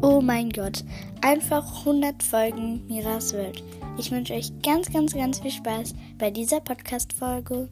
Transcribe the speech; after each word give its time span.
Oh 0.00 0.20
mein 0.20 0.50
Gott, 0.50 0.84
einfach 1.22 1.80
100 1.80 2.22
Folgen 2.22 2.86
Miras 2.86 3.32
Welt. 3.32 3.64
Ich 3.98 4.12
wünsche 4.12 4.32
euch 4.32 4.52
ganz, 4.62 4.92
ganz, 4.92 5.12
ganz 5.12 5.40
viel 5.40 5.50
Spaß 5.50 5.92
bei 6.18 6.30
dieser 6.30 6.60
Podcast-Folge. 6.60 7.68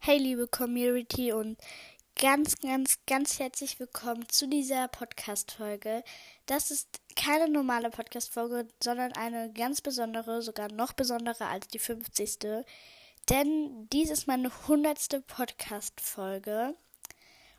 Hey 0.00 0.18
liebe 0.18 0.46
Community 0.48 1.32
und 1.32 1.56
ganz, 2.20 2.58
ganz, 2.58 2.98
ganz 3.06 3.38
herzlich 3.38 3.80
willkommen 3.80 4.28
zu 4.28 4.48
dieser 4.48 4.88
Podcast-Folge. 4.88 6.04
Das 6.44 6.70
ist 6.70 6.88
keine 7.16 7.48
normale 7.48 7.88
Podcast-Folge, 7.88 8.68
sondern 8.84 9.12
eine 9.12 9.50
ganz 9.54 9.80
besondere, 9.80 10.42
sogar 10.42 10.70
noch 10.70 10.92
besondere 10.92 11.46
als 11.46 11.68
die 11.68 11.78
50. 11.78 12.38
Denn 13.30 13.88
dies 13.90 14.10
ist 14.10 14.26
meine 14.26 14.50
100. 14.50 15.26
Podcast-Folge. 15.26 16.76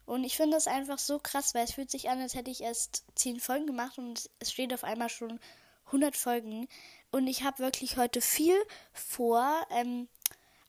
Und 0.09 0.23
ich 0.23 0.37
finde 0.37 0.57
das 0.57 0.65
einfach 0.65 0.97
so 0.97 1.19
krass, 1.19 1.53
weil 1.53 1.65
es 1.65 1.73
fühlt 1.73 1.91
sich 1.91 2.09
an, 2.09 2.19
als 2.19 2.33
hätte 2.33 2.49
ich 2.49 2.61
erst 2.61 3.03
10 3.13 3.39
Folgen 3.39 3.67
gemacht 3.67 3.99
und 3.99 4.27
es 4.39 4.51
steht 4.51 4.73
auf 4.73 4.83
einmal 4.83 5.07
schon 5.07 5.39
100 5.85 6.17
Folgen. 6.17 6.67
Und 7.11 7.27
ich 7.27 7.43
habe 7.43 7.59
wirklich 7.59 7.95
heute 7.95 8.19
viel 8.19 8.55
vor. 8.91 9.53
Ähm, 9.69 10.07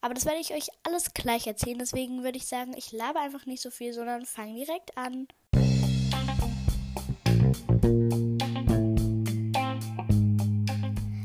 aber 0.03 0.13
das 0.13 0.27
werde 0.27 0.41
ich 0.41 0.53
euch 0.53 0.69
alles 0.83 1.15
gleich 1.15 1.47
erzählen. 1.47 1.79
Deswegen 1.79 2.23
würde 2.23 2.37
ich 2.37 2.47
sagen, 2.47 2.75
ich 2.77 2.93
labe 2.93 3.19
einfach 3.19 3.47
nicht 3.47 3.63
so 3.63 3.71
viel, 3.71 3.95
sondern 3.95 4.27
fange 4.27 4.63
direkt 4.63 4.95
an. 4.99 5.27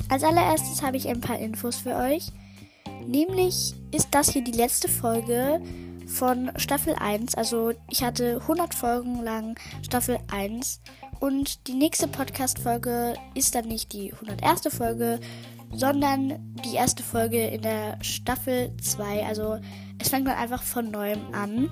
Als 0.07 0.23
allererstes 0.23 0.81
habe 0.81 0.95
ich 0.95 1.09
ein 1.09 1.19
paar 1.19 1.37
Infos 1.37 1.75
für 1.75 1.97
euch. 1.97 2.27
Nämlich 3.05 3.73
ist 3.91 4.07
das 4.11 4.29
hier 4.29 4.41
die 4.41 4.53
letzte 4.53 4.87
Folge 4.87 5.61
von 6.07 6.51
Staffel 6.57 6.95
1. 6.95 7.35
Also 7.35 7.73
ich 7.89 8.03
hatte 8.03 8.39
100 8.41 8.73
Folgen 8.73 9.21
lang 9.23 9.59
Staffel 9.83 10.19
1 10.31 10.81
und 11.19 11.67
die 11.67 11.73
nächste 11.73 12.07
Podcast-Folge 12.07 13.15
ist 13.33 13.55
dann 13.55 13.67
nicht 13.67 13.93
die 13.93 14.13
101. 14.13 14.73
Folge, 14.75 15.19
sondern 15.73 16.55
die 16.63 16.75
erste 16.75 17.03
Folge 17.03 17.47
in 17.47 17.61
der 17.61 17.97
Staffel 18.01 18.71
2. 18.81 19.25
Also 19.25 19.59
es 19.99 20.09
fängt 20.09 20.27
dann 20.27 20.37
einfach 20.37 20.63
von 20.63 20.91
neuem 20.91 21.33
an. 21.33 21.69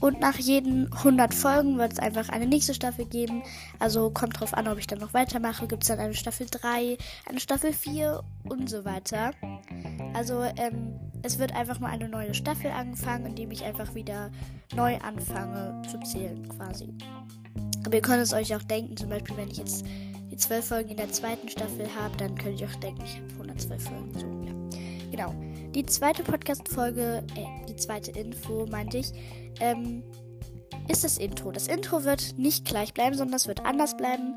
Und 0.00 0.18
nach 0.20 0.36
jeden 0.36 0.92
100 0.92 1.32
Folgen 1.32 1.78
wird 1.78 1.92
es 1.92 1.98
einfach 2.00 2.28
eine 2.28 2.46
nächste 2.46 2.74
Staffel 2.74 3.04
geben. 3.04 3.44
Also 3.78 4.10
kommt 4.10 4.40
drauf 4.40 4.52
an, 4.52 4.66
ob 4.66 4.78
ich 4.78 4.88
dann 4.88 4.98
noch 4.98 5.14
weitermache. 5.14 5.68
Gibt 5.68 5.84
es 5.84 5.88
dann 5.88 6.00
eine 6.00 6.14
Staffel 6.14 6.48
3, 6.50 6.98
eine 7.28 7.40
Staffel 7.40 7.72
4 7.72 8.20
und 8.42 8.68
so 8.68 8.84
weiter. 8.84 9.30
Also 10.12 10.42
ähm, 10.56 10.98
es 11.22 11.38
wird 11.38 11.54
einfach 11.54 11.78
mal 11.80 11.90
eine 11.90 12.08
neue 12.08 12.34
Staffel 12.34 12.70
angefangen, 12.70 13.26
indem 13.26 13.50
ich 13.50 13.64
einfach 13.64 13.94
wieder 13.94 14.30
neu 14.74 14.98
anfange 14.98 15.82
zu 15.88 15.98
zählen 16.00 16.48
quasi. 16.48 16.88
Aber 17.84 17.94
ihr 17.94 18.02
könnt 18.02 18.22
es 18.22 18.32
euch 18.32 18.54
auch 18.54 18.62
denken, 18.62 18.96
zum 18.96 19.08
Beispiel 19.08 19.36
wenn 19.36 19.50
ich 19.50 19.58
jetzt 19.58 19.84
die 20.30 20.36
12 20.36 20.66
Folgen 20.66 20.90
in 20.90 20.96
der 20.96 21.10
zweiten 21.12 21.48
Staffel 21.48 21.86
habe, 21.94 22.16
dann 22.16 22.36
könnt 22.36 22.60
ihr 22.60 22.66
auch 22.66 22.74
denken, 22.76 23.02
ich 23.04 23.16
habe 23.16 23.32
112 23.32 23.82
Folgen. 23.82 24.18
So, 24.18 24.26
ja. 24.46 24.80
Genau. 25.10 25.34
Die 25.74 25.84
zweite 25.86 26.22
Podcast-Folge, 26.22 27.22
äh, 27.36 27.66
die 27.68 27.76
zweite 27.76 28.12
Info, 28.12 28.66
meinte 28.66 28.98
ich, 28.98 29.12
ähm, 29.60 30.02
ist 30.88 31.04
das 31.04 31.18
Intro. 31.18 31.52
Das 31.52 31.66
Intro 31.66 32.04
wird 32.04 32.38
nicht 32.38 32.64
gleich 32.64 32.94
bleiben, 32.94 33.16
sondern 33.16 33.36
es 33.36 33.46
wird 33.46 33.64
anders 33.64 33.96
bleiben. 33.96 34.36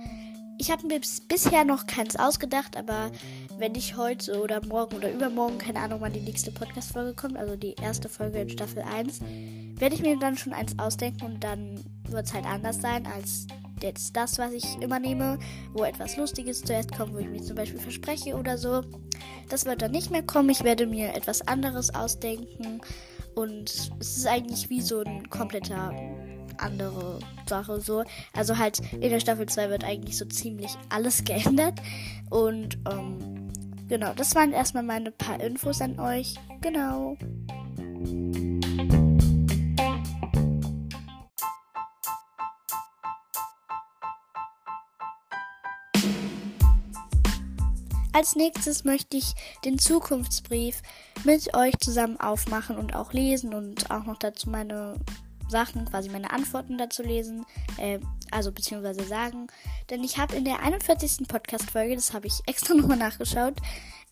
Ich 0.58 0.72
habe 0.72 0.88
mir 0.88 1.02
bisher 1.28 1.66
noch 1.66 1.88
keins 1.88 2.16
ausgedacht, 2.16 2.78
aber 2.78 3.11
wenn 3.58 3.75
ich 3.75 3.95
heute 3.95 4.42
oder 4.42 4.66
morgen 4.66 4.98
oder 4.98 5.11
übermorgen, 5.11 5.58
keine 5.58 5.80
Ahnung, 5.80 6.02
wann 6.02 6.14
die 6.14 6.20
nächste 6.20 6.52
Podcast-Folge 6.52 7.14
kommt, 7.14 7.38
also 7.38 7.56
die 7.56 7.75
erste 7.81 8.09
Folge 8.09 8.39
in 8.39 8.50
Staffel 8.50 8.81
1, 8.81 9.22
werde 9.78 9.95
ich 9.95 10.02
mir 10.02 10.17
dann 10.20 10.38
schon 10.38 10.53
eins 10.53 10.78
ausdenken 10.78 11.25
und 11.25 11.44
dann 11.44 11.80
wird 12.09 12.25
es 12.25 12.34
halt 12.34 12.45
anders 12.45 12.81
sein 12.81 13.06
als 13.08 13.47
jetzt 13.81 14.16
das, 14.16 14.38
was 14.38 14.52
ich 14.53 14.81
immer 14.81 15.00
nehme, 15.00 15.38
wo 15.74 15.84
etwas 15.84 16.18
Lustiges 16.18 16.62
zuerst 16.62 16.96
kommt, 16.96 17.13
wo 17.13 17.19
ich 17.19 17.28
mich 17.28 17.44
zum 17.44 17.56
Beispiel 17.56 17.79
verspreche 17.79 18.35
oder 18.35 18.57
so. 18.57 18.81
Das 19.50 19.66
wird 19.66 19.81
dann 19.81 19.91
nicht 19.91 20.12
mehr 20.12 20.24
kommen. 20.24 20.50
Ich 20.50 20.63
werde 20.63 20.88
mir 20.88 21.13
etwas 21.13 21.47
anderes 21.47 21.94
ausdenken 21.94 22.81
und 23.35 23.69
es 24.00 24.18
ist 24.18 24.28
eigentlich 24.28 24.69
wie 24.69 24.81
so 24.81 25.02
ein 25.02 25.29
kompletter 25.29 25.94
andere 26.58 27.19
Sache 27.47 27.81
so. 27.81 28.03
Also 28.34 28.58
halt 28.58 28.79
in 28.94 29.09
der 29.09 29.19
Staffel 29.19 29.46
2 29.46 29.69
wird 29.69 29.84
eigentlich 29.84 30.18
so 30.18 30.25
ziemlich 30.25 30.72
alles 30.90 31.24
geändert. 31.25 31.81
Und 32.29 32.78
ähm, 32.90 33.44
genau, 33.88 34.13
das 34.13 34.35
waren 34.35 34.53
erstmal 34.53 34.84
meine 34.84 35.12
paar 35.12 35.40
Infos 35.40 35.81
an 35.81 36.00
euch. 36.00 36.35
Genau. 36.62 37.18
Als 48.16 48.38
nächstes 48.38 48.85
möchte 48.85 49.18
ich 49.18 49.34
den 49.66 49.78
Zukunftsbrief 49.78 50.81
mit 51.25 51.53
euch 51.53 51.78
zusammen 51.79 52.17
aufmachen 52.17 52.78
und 52.78 52.96
auch 52.96 53.12
lesen 53.12 53.53
und 53.53 53.91
auch 53.91 54.06
noch 54.06 54.17
dazu 54.17 54.50
meine 54.50 54.96
Sachen, 55.50 55.84
quasi 55.84 56.07
meine 56.07 56.31
Antworten 56.31 56.78
dazu 56.78 57.03
lesen, 57.03 57.46
äh, 57.78 58.00
also 58.35 58.51
beziehungsweise 58.51 59.03
sagen. 59.06 59.47
Denn 59.90 60.03
ich 60.03 60.18
habe 60.18 60.35
in 60.35 60.46
der 60.46 60.59
41. 60.59 61.28
Podcast-Folge, 61.28 61.96
das 61.96 62.13
habe 62.13 62.28
ich 62.28 62.41
extra 62.46 62.73
nochmal 62.75 62.97
nachgeschaut, 62.97 63.56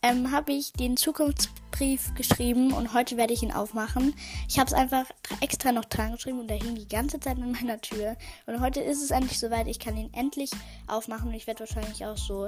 ähm, 0.02 0.32
habe 0.32 0.52
ich 0.52 0.74
den 0.74 0.98
Zukunftsbrief 0.98 2.14
geschrieben 2.16 2.74
und 2.74 2.94
heute 2.94 3.16
werde 3.18 3.34
ich 3.34 3.44
ihn 3.44 3.52
aufmachen. 3.52 4.14
Ich 4.50 4.60
habe 4.60 4.68
es 4.68 4.74
einfach 4.74 5.06
extra 5.40 5.72
noch 5.72 5.86
dran 5.86 6.14
geschrieben 6.14 6.40
und 6.40 6.48
der 6.48 6.58
hing 6.58 6.76
die 6.76 6.88
ganze 6.88 7.20
Zeit 7.20 7.38
in 7.38 7.52
meiner 7.52 7.80
Tür. 7.80 8.18
Und 8.46 8.60
heute 8.60 8.82
ist 8.82 9.02
es 9.02 9.12
endlich 9.12 9.40
soweit, 9.40 9.68
ich 9.68 9.80
kann 9.80 9.96
ihn 9.98 10.14
endlich 10.14 10.52
aufmachen 10.88 11.30
und 11.30 11.34
ich 11.34 11.48
werde 11.48 11.62
wahrscheinlich 11.62 12.06
auch 12.06 12.18
so 12.18 12.48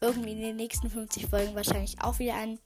irgendwie 0.00 0.32
in 0.32 0.40
den 0.40 0.56
nächsten 0.56 0.90
50 0.90 1.26
Folgen 1.26 1.54
wahrscheinlich 1.54 2.00
auch 2.02 2.18
wieder 2.18 2.34
einen 2.34 2.58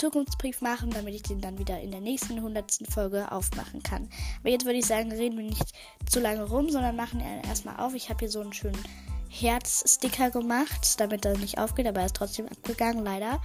Zukunftsbrief 0.00 0.62
machen, 0.62 0.90
damit 0.90 1.14
ich 1.14 1.22
den 1.22 1.42
dann 1.42 1.58
wieder 1.58 1.78
in 1.78 1.90
der 1.90 2.00
nächsten 2.00 2.36
100. 2.36 2.80
Folge 2.88 3.30
aufmachen 3.30 3.82
kann. 3.82 4.08
Aber 4.40 4.48
jetzt 4.48 4.64
würde 4.64 4.78
ich 4.78 4.86
sagen, 4.86 5.12
reden 5.12 5.36
wir 5.36 5.44
nicht 5.44 5.72
zu 6.08 6.20
lange 6.20 6.44
rum, 6.44 6.70
sondern 6.70 6.96
machen 6.96 7.20
erstmal 7.46 7.76
auf. 7.76 7.94
Ich 7.94 8.08
habe 8.08 8.20
hier 8.20 8.30
so 8.30 8.40
einen 8.40 8.54
schönen 8.54 8.82
Herzsticker 9.28 10.30
gemacht, 10.30 10.98
damit 10.98 11.26
er 11.26 11.36
nicht 11.36 11.58
aufgeht, 11.58 11.86
aber 11.86 12.00
er 12.00 12.06
ist 12.06 12.16
trotzdem 12.16 12.48
abgegangen, 12.48 13.04
leider. 13.04 13.42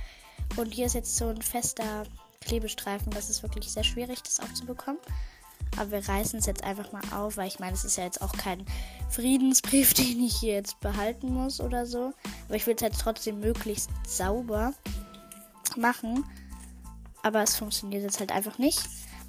Und 0.56 0.74
hier 0.74 0.86
ist 0.86 0.96
jetzt 0.96 1.18
so 1.18 1.28
ein 1.28 1.42
fester 1.42 2.04
Klebestreifen. 2.40 3.12
Das 3.12 3.30
ist 3.30 3.44
wirklich 3.44 3.70
sehr 3.70 3.84
schwierig, 3.84 4.24
das 4.24 4.40
aufzubekommen. 4.40 5.00
Aber 5.78 5.92
wir 5.92 6.08
reißen 6.08 6.40
es 6.40 6.46
jetzt 6.46 6.64
einfach 6.64 6.94
mal 6.94 7.04
auf, 7.12 7.36
weil 7.36 7.48
ich 7.48 7.60
meine, 7.60 7.74
es 7.74 7.84
ist 7.84 7.98
ja 7.98 8.06
jetzt 8.06 8.22
auch 8.22 8.32
kein 8.32 8.66
Friedensbrief, 9.10 9.94
den 9.96 10.24
ich 10.24 10.38
hier 10.38 10.54
jetzt 10.54 10.80
behalten 10.80 11.34
muss 11.34 11.60
oder 11.60 11.86
so. 11.86 12.14
Aber 12.48 12.56
ich 12.56 12.66
will 12.66 12.76
es 12.76 12.82
halt 12.82 12.96
trotzdem 12.98 13.42
möglichst 13.42 13.90
sauber 14.08 14.74
machen. 15.76 16.24
Aber 17.26 17.42
es 17.42 17.56
funktioniert 17.56 18.04
jetzt 18.04 18.20
halt 18.20 18.32
einfach 18.32 18.60
nicht. 18.60 18.80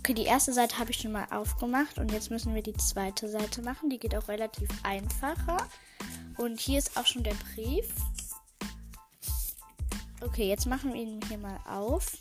Okay, 0.00 0.12
die 0.12 0.26
erste 0.26 0.52
Seite 0.52 0.78
habe 0.78 0.90
ich 0.90 0.98
schon 0.98 1.12
mal 1.12 1.26
aufgemacht 1.30 1.96
und 1.96 2.12
jetzt 2.12 2.30
müssen 2.30 2.54
wir 2.54 2.60
die 2.60 2.74
zweite 2.74 3.26
Seite 3.26 3.62
machen. 3.62 3.88
Die 3.88 3.98
geht 3.98 4.14
auch 4.14 4.28
relativ 4.28 4.68
einfacher. 4.82 5.56
Und 6.36 6.60
hier 6.60 6.78
ist 6.78 6.94
auch 6.98 7.06
schon 7.06 7.22
der 7.22 7.32
Brief. 7.54 7.88
Okay, 10.20 10.46
jetzt 10.46 10.66
machen 10.66 10.92
wir 10.92 11.00
ihn 11.00 11.20
hier 11.26 11.38
mal 11.38 11.58
auf. 11.66 12.12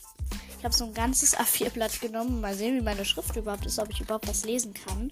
Ich 0.58 0.64
habe 0.64 0.74
so 0.74 0.86
ein 0.86 0.94
ganzes 0.94 1.38
A4-Blatt 1.38 2.00
genommen. 2.00 2.40
Mal 2.40 2.56
sehen, 2.56 2.78
wie 2.78 2.82
meine 2.82 3.04
Schrift 3.04 3.36
überhaupt 3.36 3.66
ist, 3.66 3.78
ob 3.78 3.90
ich 3.90 4.00
überhaupt 4.00 4.30
was 4.30 4.46
lesen 4.46 4.74
kann. 4.74 5.12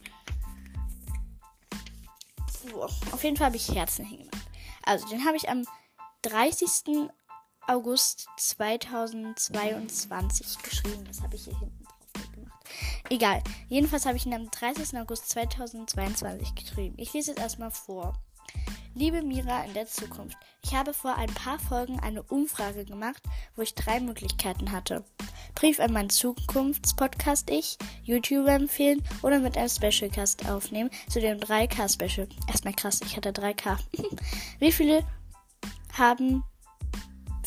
So, 2.71 2.83
auf 2.83 3.21
jeden 3.21 3.35
Fall 3.35 3.47
habe 3.47 3.57
ich 3.57 3.67
Herzen 3.67 4.05
hingemacht. 4.05 4.47
Also, 4.83 5.09
den 5.09 5.25
habe 5.25 5.35
ich 5.35 5.49
am 5.49 5.65
30. 6.21 7.09
August 7.67 8.27
2022 8.37 10.63
geschrieben. 10.63 11.03
Das 11.05 11.21
habe 11.21 11.35
ich 11.35 11.43
hier 11.45 11.57
hinten 11.57 11.83
drauf 11.83 12.31
gemacht. 12.31 12.63
Egal. 13.09 13.41
Jedenfalls 13.69 14.05
habe 14.05 14.17
ich 14.17 14.25
ihn 14.25 14.33
am 14.33 14.51
30. 14.51 14.99
August 14.99 15.29
2022 15.29 16.53
geschrieben. 16.55 16.95
Ich 16.97 17.13
lese 17.13 17.31
jetzt 17.31 17.39
erstmal 17.39 17.71
vor. 17.71 18.19
Liebe 18.95 19.23
Mira 19.23 19.63
in 19.63 19.73
der 19.73 19.87
Zukunft, 19.87 20.37
ich 20.61 20.75
habe 20.75 20.93
vor 20.93 21.15
ein 21.15 21.33
paar 21.33 21.57
Folgen 21.57 21.99
eine 21.99 22.21
Umfrage 22.21 22.85
gemacht, 22.85 23.23
wo 23.55 23.63
ich 23.63 23.73
drei 23.73 23.99
Möglichkeiten 23.99 24.71
hatte. 24.71 25.03
Brief 25.55 25.79
an 25.79 25.93
meinen 25.93 26.11
Zukunftspodcast 26.11 27.49
ich, 27.49 27.79
YouTuber 28.03 28.51
empfehlen 28.51 29.01
oder 29.23 29.39
mit 29.39 29.57
einem 29.57 29.69
Specialcast 29.69 30.47
aufnehmen 30.47 30.91
zu 31.09 31.19
dem 31.19 31.39
3K 31.39 31.91
Special. 31.91 32.27
Erstmal 32.47 32.75
krass, 32.75 33.01
ich 33.03 33.17
hatte 33.17 33.31
3K. 33.31 33.79
Wie 34.59 34.71
viele 34.71 35.03
haben 35.97 36.43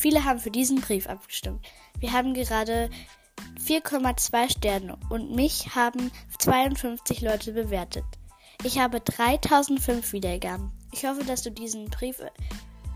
viele 0.06 0.22
haben 0.22 0.38
für 0.38 0.52
diesen 0.52 0.80
Brief 0.80 1.08
abgestimmt. 1.08 1.66
Wir 1.98 2.12
haben 2.12 2.32
gerade 2.32 2.90
4,2 3.60 4.52
Sterne 4.52 4.96
und 5.10 5.34
mich 5.34 5.74
haben 5.74 6.12
52 6.38 7.22
Leute 7.22 7.52
bewertet. 7.52 8.04
Ich 8.62 8.78
habe 8.78 9.00
3005 9.00 10.12
Wiedergaben. 10.12 10.70
Ich 10.92 11.04
hoffe, 11.04 11.24
dass 11.24 11.42
du 11.42 11.50
diesen 11.50 11.86
Brief, 11.86 12.22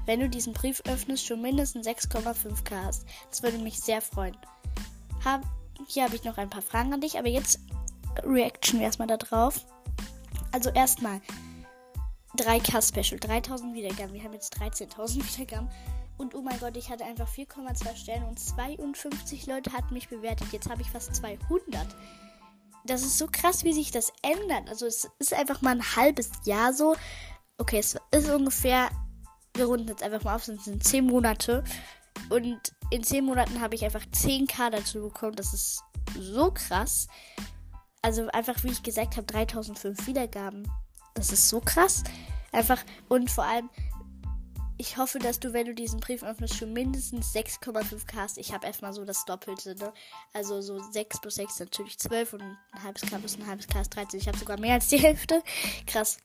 wenn 0.07 0.21
du 0.21 0.29
diesen 0.29 0.53
Brief 0.53 0.83
öffnest, 0.87 1.27
schon 1.27 1.43
mindestens 1.43 1.89
6,5k 1.89 2.85
hast. 2.85 3.05
Das 3.29 3.43
würde 3.43 3.59
mich 3.59 3.81
sehr 3.81 4.01
freuen. 4.01 4.37
Hab, 5.25 5.43
hier 5.89 6.05
habe 6.05 6.15
ich 6.15 6.23
noch 6.23 6.39
ein 6.39 6.49
paar 6.49 6.63
Fragen 6.63 6.95
an 6.95 7.01
dich, 7.01 7.19
aber 7.19 7.29
jetzt 7.29 7.59
reaction 8.23 8.81
erstmal 8.81 9.09
da 9.09 9.17
drauf. 9.17 9.67
Also 10.53 10.71
erstmal 10.71 11.21
3K 12.37 12.81
Special, 12.87 13.19
3000 13.19 13.75
Wiedergaben. 13.75 14.15
Wir 14.15 14.23
haben 14.23 14.33
jetzt 14.33 14.57
13.000 14.59 15.17
Wiedergaben. 15.35 15.69
Und 16.21 16.35
oh 16.35 16.43
mein 16.43 16.61
Gott, 16.61 16.77
ich 16.77 16.91
hatte 16.91 17.07
einfach 17.07 17.27
4,2 17.27 17.97
Sterne 17.97 18.27
und 18.27 18.39
52 18.39 19.47
Leute 19.47 19.73
hatten 19.73 19.95
mich 19.95 20.11
bewertet. 20.11 20.49
Jetzt 20.53 20.69
habe 20.69 20.83
ich 20.83 20.91
fast 20.91 21.15
200. 21.15 21.87
Das 22.85 23.01
ist 23.01 23.17
so 23.17 23.27
krass, 23.27 23.65
wie 23.65 23.73
sich 23.73 23.91
das 23.91 24.13
ändert. 24.21 24.69
Also 24.69 24.85
es 24.85 25.09
ist 25.19 25.33
einfach 25.33 25.63
mal 25.63 25.71
ein 25.71 25.97
halbes 25.97 26.31
Jahr 26.45 26.75
so. 26.75 26.95
Okay, 27.57 27.79
es 27.79 27.97
ist 28.11 28.29
ungefähr, 28.29 28.91
wir 29.55 29.65
runden 29.65 29.89
jetzt 29.89 30.03
einfach 30.03 30.23
mal 30.23 30.35
auf, 30.35 30.47
es 30.47 30.63
sind 30.67 30.85
10 30.85 31.07
Monate. 31.07 31.65
Und 32.29 32.61
in 32.91 33.03
10 33.03 33.25
Monaten 33.25 33.59
habe 33.63 33.75
ich 33.75 33.83
einfach 33.83 34.05
10k 34.05 34.69
dazu 34.69 35.01
bekommen. 35.01 35.37
Das 35.37 35.55
ist 35.55 35.83
so 36.19 36.51
krass. 36.51 37.09
Also 38.03 38.29
einfach, 38.29 38.63
wie 38.63 38.73
ich 38.73 38.83
gesagt 38.83 39.17
habe, 39.17 39.27
3005 39.27 40.07
Wiedergaben. 40.07 40.71
Das 41.15 41.33
ist 41.33 41.49
so 41.49 41.63
krass. 41.63 42.05
Einfach 42.53 42.83
und 43.09 43.31
vor 43.31 43.45
allem, 43.45 43.71
ich 44.81 44.97
hoffe, 44.97 45.19
dass 45.19 45.39
du, 45.39 45.53
wenn 45.53 45.67
du 45.67 45.75
diesen 45.75 46.01
Brief 46.01 46.23
öffnest, 46.23 46.57
schon 46.57 46.73
mindestens 46.73 47.35
6,5k 47.35 48.17
hast. 48.17 48.39
Ich 48.39 48.55
habe 48.55 48.67
erstmal 48.67 48.95
so 48.95 49.05
das 49.05 49.27
Doppelte, 49.27 49.75
ne? 49.75 49.93
Also 50.33 50.63
so 50.63 50.81
6 50.81 51.21
plus 51.21 51.35
6 51.35 51.61
natürlich 51.61 51.99
12 51.99 52.33
und 52.33 52.41
ein 52.41 52.57
halbes 52.83 53.03
K 53.03 53.19
plus 53.19 53.37
ein 53.37 53.47
halbes 53.47 53.69
K 53.69 53.83
ist 53.83 53.95
13. 53.95 54.21
Ich 54.21 54.27
habe 54.27 54.39
sogar 54.39 54.59
mehr 54.59 54.73
als 54.73 54.89
die 54.89 54.97
Hälfte. 55.03 55.43
Krass. 55.87 56.17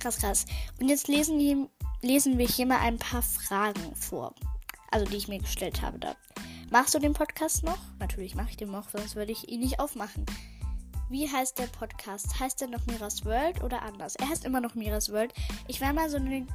Krass, 0.00 0.18
krass. 0.18 0.46
Und 0.80 0.88
jetzt 0.88 1.06
lesen, 1.06 1.38
die, 1.38 1.68
lesen 2.02 2.38
wir 2.38 2.48
hier 2.48 2.66
mal 2.66 2.80
ein 2.80 2.98
paar 2.98 3.22
Fragen 3.22 3.94
vor. 3.94 4.34
Also 4.90 5.06
die 5.06 5.18
ich 5.18 5.28
mir 5.28 5.38
gestellt 5.38 5.80
habe 5.80 6.00
da. 6.00 6.16
Machst 6.70 6.94
du 6.94 6.98
den 6.98 7.12
Podcast 7.12 7.62
noch? 7.62 7.78
Natürlich 8.00 8.34
mache 8.34 8.50
ich 8.50 8.56
den 8.56 8.72
noch, 8.72 8.90
sonst 8.90 9.14
würde 9.14 9.30
ich 9.30 9.48
ihn 9.48 9.60
nicht 9.60 9.78
aufmachen. 9.78 10.26
Wie 11.08 11.30
heißt 11.30 11.56
der 11.56 11.68
Podcast? 11.68 12.40
Heißt 12.40 12.62
er 12.62 12.68
noch 12.68 12.84
Miras 12.86 13.24
World 13.24 13.62
oder 13.62 13.82
anders? 13.82 14.16
Er 14.16 14.28
heißt 14.28 14.44
immer 14.44 14.60
noch 14.60 14.74
Miras 14.74 15.12
World. 15.12 15.32
Ich 15.68 15.80
war 15.80 15.92
mal 15.92 16.10
so 16.10 16.16
eine 16.16 16.46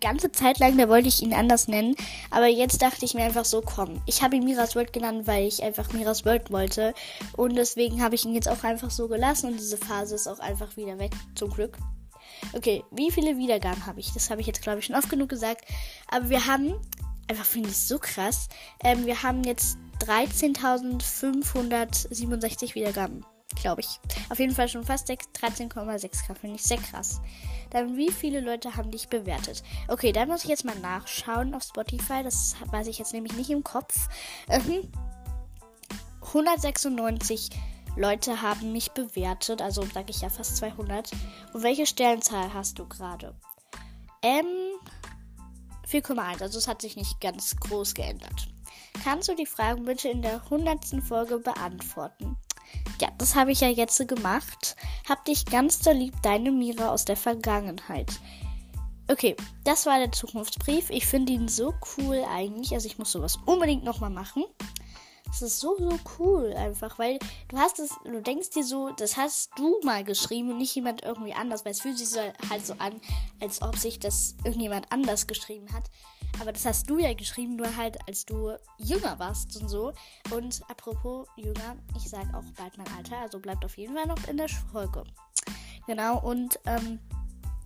ganze 0.00 0.32
Zeit 0.32 0.58
lang, 0.58 0.76
da 0.76 0.88
wollte 0.88 1.08
ich 1.08 1.22
ihn 1.22 1.34
anders 1.34 1.68
nennen. 1.68 1.94
Aber 2.30 2.46
jetzt 2.46 2.82
dachte 2.82 3.04
ich 3.04 3.14
mir 3.14 3.24
einfach 3.24 3.44
so, 3.44 3.60
komm, 3.60 4.02
ich 4.06 4.22
habe 4.22 4.36
ihn 4.36 4.44
Miras 4.44 4.76
World 4.76 4.92
genannt, 4.92 5.26
weil 5.26 5.46
ich 5.46 5.62
einfach 5.62 5.92
Miras 5.92 6.24
World 6.24 6.50
wollte. 6.50 6.94
Und 7.36 7.56
deswegen 7.56 8.02
habe 8.02 8.14
ich 8.14 8.24
ihn 8.24 8.34
jetzt 8.34 8.48
auch 8.48 8.64
einfach 8.64 8.90
so 8.90 9.08
gelassen 9.08 9.50
und 9.50 9.58
diese 9.58 9.76
Phase 9.76 10.14
ist 10.14 10.26
auch 10.26 10.40
einfach 10.40 10.76
wieder 10.76 10.98
weg, 10.98 11.12
zum 11.34 11.50
Glück. 11.50 11.76
Okay, 12.52 12.84
wie 12.90 13.10
viele 13.10 13.36
Wiedergaben 13.36 13.84
habe 13.86 14.00
ich? 14.00 14.12
Das 14.12 14.30
habe 14.30 14.40
ich 14.40 14.46
jetzt, 14.46 14.62
glaube 14.62 14.78
ich, 14.78 14.86
schon 14.86 14.96
oft 14.96 15.10
genug 15.10 15.28
gesagt. 15.28 15.64
Aber 16.08 16.28
wir 16.28 16.46
haben, 16.46 16.74
einfach 17.28 17.44
finde 17.44 17.70
ich 17.70 17.78
so 17.78 17.98
krass, 17.98 18.48
ähm, 18.84 19.06
wir 19.06 19.22
haben 19.22 19.42
jetzt 19.44 19.78
13.567 20.00 22.74
Wiedergaben 22.74 23.24
glaube 23.60 23.80
ich. 23.80 24.00
Auf 24.28 24.38
jeden 24.38 24.54
Fall 24.54 24.68
schon 24.68 24.84
fast 24.84 25.08
13,6k, 25.08 26.34
finde 26.34 26.56
ich 26.56 26.62
sehr 26.62 26.78
krass. 26.78 27.20
Dann, 27.70 27.96
wie 27.96 28.10
viele 28.10 28.40
Leute 28.40 28.76
haben 28.76 28.90
dich 28.90 29.08
bewertet? 29.08 29.62
Okay, 29.88 30.12
da 30.12 30.26
muss 30.26 30.44
ich 30.44 30.50
jetzt 30.50 30.64
mal 30.64 30.78
nachschauen 30.78 31.54
auf 31.54 31.62
Spotify. 31.62 32.22
Das 32.22 32.56
weiß 32.70 32.86
ich 32.86 32.98
jetzt 32.98 33.12
nämlich 33.12 33.34
nicht 33.34 33.50
im 33.50 33.64
Kopf. 33.64 34.08
Ähm, 34.48 34.90
196 36.22 37.50
Leute 37.96 38.42
haben 38.42 38.72
mich 38.72 38.92
bewertet, 38.92 39.60
also 39.60 39.82
sage 39.82 40.10
ich 40.10 40.20
ja 40.20 40.28
fast 40.28 40.56
200. 40.58 41.10
Und 41.52 41.62
welche 41.62 41.86
Sternzahl 41.86 42.52
hast 42.54 42.78
du 42.78 42.86
gerade? 42.86 43.34
Ähm, 44.22 44.46
4,1, 45.86 46.42
also 46.42 46.58
es 46.58 46.68
hat 46.68 46.82
sich 46.82 46.96
nicht 46.96 47.20
ganz 47.20 47.56
groß 47.56 47.94
geändert. 47.94 48.48
Kannst 49.02 49.28
du 49.28 49.34
die 49.34 49.46
Fragen 49.46 49.84
bitte 49.84 50.08
in 50.08 50.22
der 50.22 50.42
100. 50.44 51.02
Folge 51.02 51.38
beantworten? 51.38 52.36
Ja, 53.00 53.08
das 53.18 53.34
habe 53.34 53.52
ich 53.52 53.60
ja 53.60 53.68
jetzt 53.68 54.06
gemacht. 54.08 54.76
Hab 55.08 55.24
dich 55.24 55.44
ganz 55.46 55.80
doll 55.80 55.94
lieb, 55.94 56.14
deine 56.22 56.50
Mira 56.50 56.90
aus 56.90 57.04
der 57.04 57.16
Vergangenheit. 57.16 58.20
Okay, 59.10 59.36
das 59.64 59.86
war 59.86 59.98
der 59.98 60.12
Zukunftsbrief. 60.12 60.90
Ich 60.90 61.06
finde 61.06 61.32
ihn 61.32 61.48
so 61.48 61.72
cool 61.96 62.22
eigentlich. 62.30 62.72
Also 62.72 62.86
ich 62.86 62.98
muss 62.98 63.12
sowas 63.12 63.38
unbedingt 63.46 63.82
nochmal 63.82 64.10
machen. 64.10 64.44
Das 65.28 65.42
ist 65.42 65.60
so, 65.60 65.76
so 65.78 65.98
cool 66.18 66.52
einfach, 66.54 66.98
weil 66.98 67.18
du 67.48 67.58
hast 67.58 67.78
es, 67.78 67.90
du 68.04 68.20
denkst 68.20 68.50
dir 68.50 68.64
so, 68.64 68.90
das 68.90 69.16
hast 69.16 69.50
du 69.56 69.78
mal 69.84 70.02
geschrieben 70.02 70.50
und 70.50 70.58
nicht 70.58 70.74
jemand 70.74 71.02
irgendwie 71.02 71.34
anders, 71.34 71.64
weil 71.64 71.72
es 71.72 71.80
fühlt 71.80 71.98
sich 71.98 72.08
so, 72.08 72.20
halt 72.50 72.66
so 72.66 72.74
an, 72.78 73.00
als 73.40 73.62
ob 73.62 73.76
sich 73.76 74.00
das 74.00 74.34
irgendjemand 74.44 74.90
anders 74.90 75.26
geschrieben 75.26 75.72
hat. 75.72 75.84
Aber 76.40 76.52
das 76.52 76.64
hast 76.64 76.88
du 76.88 76.98
ja 76.98 77.14
geschrieben, 77.14 77.56
nur 77.56 77.76
halt, 77.76 77.98
als 78.06 78.24
du 78.24 78.56
jünger 78.78 79.18
warst 79.18 79.60
und 79.60 79.68
so. 79.68 79.92
Und 80.30 80.62
apropos 80.68 81.26
jünger, 81.36 81.76
ich 81.96 82.08
sage 82.08 82.28
auch 82.34 82.44
bald 82.56 82.76
mein 82.78 82.88
Alter, 82.96 83.18
also 83.18 83.38
bleibt 83.38 83.64
auf 83.64 83.76
jeden 83.76 83.94
Fall 83.94 84.06
noch 84.06 84.26
in 84.28 84.36
der 84.36 84.48
Folge. 84.48 85.04
Genau, 85.86 86.20
und 86.20 86.58
ähm, 86.66 87.00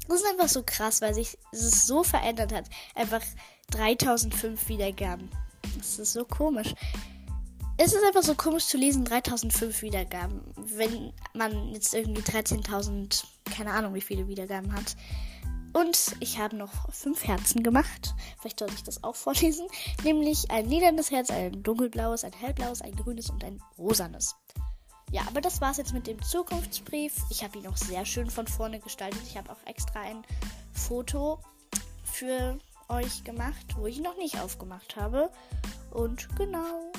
das 0.09 0.21
ist 0.21 0.27
einfach 0.27 0.49
so 0.49 0.63
krass, 0.65 1.01
weil 1.01 1.15
sich 1.15 1.39
es 1.53 1.87
so 1.87 2.03
verändert 2.03 2.53
hat. 2.53 2.69
Einfach 2.95 3.23
3005 3.71 4.69
Wiedergaben. 4.69 5.31
Das 5.77 5.99
ist 5.99 6.13
so 6.13 6.25
komisch. 6.25 6.75
Es 7.79 7.95
ist 7.95 8.05
einfach 8.05 8.23
so 8.23 8.35
komisch 8.35 8.67
zu 8.67 8.77
lesen, 8.77 9.05
3005 9.05 9.83
Wiedergaben. 9.83 10.41
Wenn 10.57 11.13
man 11.35 11.73
jetzt 11.73 11.95
irgendwie 11.95 12.21
13.000, 12.21 13.25
keine 13.57 13.73
Ahnung 13.73 13.95
wie 13.95 14.01
viele 14.01 14.29
Wiedergaben 14.29 14.73
hat. 14.73 14.97
Und 15.73 16.17
ich 16.21 16.39
habe 16.39 16.55
noch 16.55 16.93
fünf 16.93 17.25
Herzen 17.25 17.63
gemacht. 17.63 18.15
Vielleicht 18.41 18.59
sollte 18.59 18.75
ich 18.75 18.83
das 18.83 19.03
auch 19.03 19.17
vorlesen. 19.17 19.67
Nämlich 20.05 20.51
ein 20.51 20.69
lilanes 20.69 21.11
Herz, 21.11 21.31
ein 21.31 21.63
dunkelblaues, 21.63 22.25
ein 22.25 22.33
hellblaues, 22.33 22.83
ein 22.83 22.95
grünes 22.95 23.31
und 23.31 23.43
ein 23.43 23.59
rosanes. 23.79 24.37
Ja, 25.11 25.23
aber 25.27 25.41
das 25.41 25.61
war's 25.61 25.79
jetzt 25.79 25.95
mit 25.95 26.07
dem 26.07 26.21
Zukunftsbrief. 26.23 27.15
Ich 27.31 27.43
habe 27.43 27.59
ihn 27.59 27.67
auch 27.67 27.77
sehr 27.77 28.05
schön 28.05 28.29
von 28.29 28.47
vorne 28.47 28.81
gestaltet. 28.81 29.23
Ich 29.27 29.37
habe 29.37 29.51
auch 29.51 29.67
extra 29.67 30.01
ein 30.01 30.23
Foto 30.73 31.41
für 32.05 32.59
euch 32.89 33.25
gemacht, 33.25 33.67
wo 33.77 33.87
ich 33.87 34.01
noch 34.01 34.17
nicht 34.19 34.39
aufgemacht 34.41 34.97
habe. 34.97 35.31
Und 35.91 36.29
genau. 36.37 36.92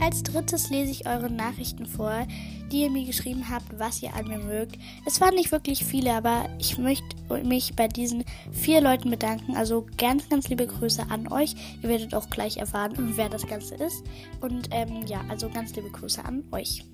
Als 0.00 0.22
drittes 0.22 0.68
lese 0.68 0.90
ich 0.90 1.06
eure 1.06 1.30
Nachrichten 1.30 1.86
vor, 1.86 2.26
die 2.70 2.82
ihr 2.82 2.90
mir 2.90 3.06
geschrieben 3.06 3.48
habt, 3.48 3.78
was 3.78 4.02
ihr 4.02 4.14
an 4.14 4.28
mir 4.28 4.38
mögt. 4.38 4.76
Es 5.06 5.20
waren 5.20 5.34
nicht 5.34 5.50
wirklich 5.50 5.84
viele, 5.84 6.12
aber 6.12 6.48
ich 6.58 6.76
möchte 6.76 7.16
mich 7.42 7.74
bei 7.74 7.88
diesen 7.88 8.24
vier 8.52 8.80
Leuten 8.80 9.10
bedanken. 9.10 9.56
Also 9.56 9.86
ganz, 9.96 10.28
ganz 10.28 10.48
liebe 10.48 10.66
Grüße 10.66 11.06
an 11.08 11.32
euch. 11.32 11.54
Ihr 11.82 11.88
werdet 11.88 12.14
auch 12.14 12.28
gleich 12.28 12.58
erfahren, 12.58 13.14
wer 13.16 13.28
das 13.28 13.46
Ganze 13.46 13.76
ist. 13.76 14.04
Und 14.40 14.68
ähm, 14.72 15.06
ja, 15.06 15.24
also 15.28 15.48
ganz 15.48 15.74
liebe 15.74 15.90
Grüße 15.90 16.24
an 16.24 16.44
euch. 16.52 16.84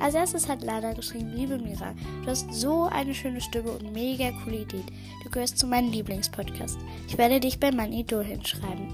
Als 0.00 0.14
erstes 0.14 0.48
hat 0.48 0.62
Lada 0.62 0.92
geschrieben, 0.92 1.32
liebe 1.34 1.58
Mira, 1.58 1.94
du 2.24 2.30
hast 2.30 2.52
so 2.52 2.84
eine 2.84 3.14
schöne 3.14 3.40
Stimme 3.40 3.70
und 3.72 3.92
mega 3.92 4.30
coole 4.44 4.62
Idee. 4.62 4.84
Du 5.24 5.30
gehörst 5.30 5.58
zu 5.58 5.66
meinem 5.66 5.90
Lieblingspodcast. 5.90 6.78
Ich 7.08 7.18
werde 7.18 7.40
dich 7.40 7.60
bei 7.60 7.70
meinem 7.70 7.92
Idol 7.92 8.24
hinschreiben. 8.24 8.88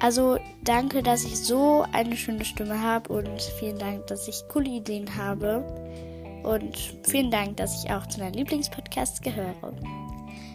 Also 0.00 0.38
danke, 0.62 1.02
dass 1.02 1.24
ich 1.24 1.36
so 1.36 1.84
eine 1.92 2.16
schöne 2.16 2.44
Stimme 2.44 2.80
habe 2.80 3.12
und 3.12 3.42
vielen 3.58 3.78
Dank, 3.78 4.06
dass 4.06 4.28
ich 4.28 4.44
coole 4.48 4.68
Ideen 4.68 5.16
habe. 5.16 5.64
Und 6.44 6.76
vielen 7.02 7.30
Dank, 7.30 7.56
dass 7.56 7.82
ich 7.82 7.90
auch 7.90 8.06
zu 8.06 8.20
deinen 8.20 8.34
Lieblingspodcasts 8.34 9.20
gehöre. 9.20 9.74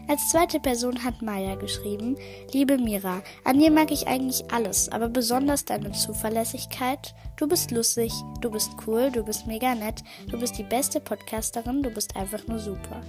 Als 0.07 0.29
zweite 0.29 0.60
Person 0.60 1.03
hat 1.03 1.22
Maya 1.22 1.55
geschrieben, 1.55 2.17
liebe 2.51 2.77
Mira, 2.77 3.22
an 3.45 3.60
dir 3.60 3.72
mag 3.72 3.91
ich 3.91 4.07
eigentlich 4.07 4.43
alles, 4.51 4.89
aber 4.89 5.07
besonders 5.07 5.65
deine 5.65 5.91
Zuverlässigkeit. 5.91 7.15
Du 7.38 7.48
bist 7.48 7.72
lustig, 7.72 8.12
du 8.41 8.51
bist 8.51 8.72
cool, 8.86 9.10
du 9.12 9.24
bist 9.24 9.48
mega 9.48 9.74
nett, 9.75 10.03
du 10.29 10.39
bist 10.39 10.57
die 10.57 10.63
beste 10.63 11.00
Podcasterin, 11.00 11.81
du 11.83 11.89
bist 11.89 12.15
einfach 12.15 12.45
nur 12.48 12.60
super. 12.60 13.01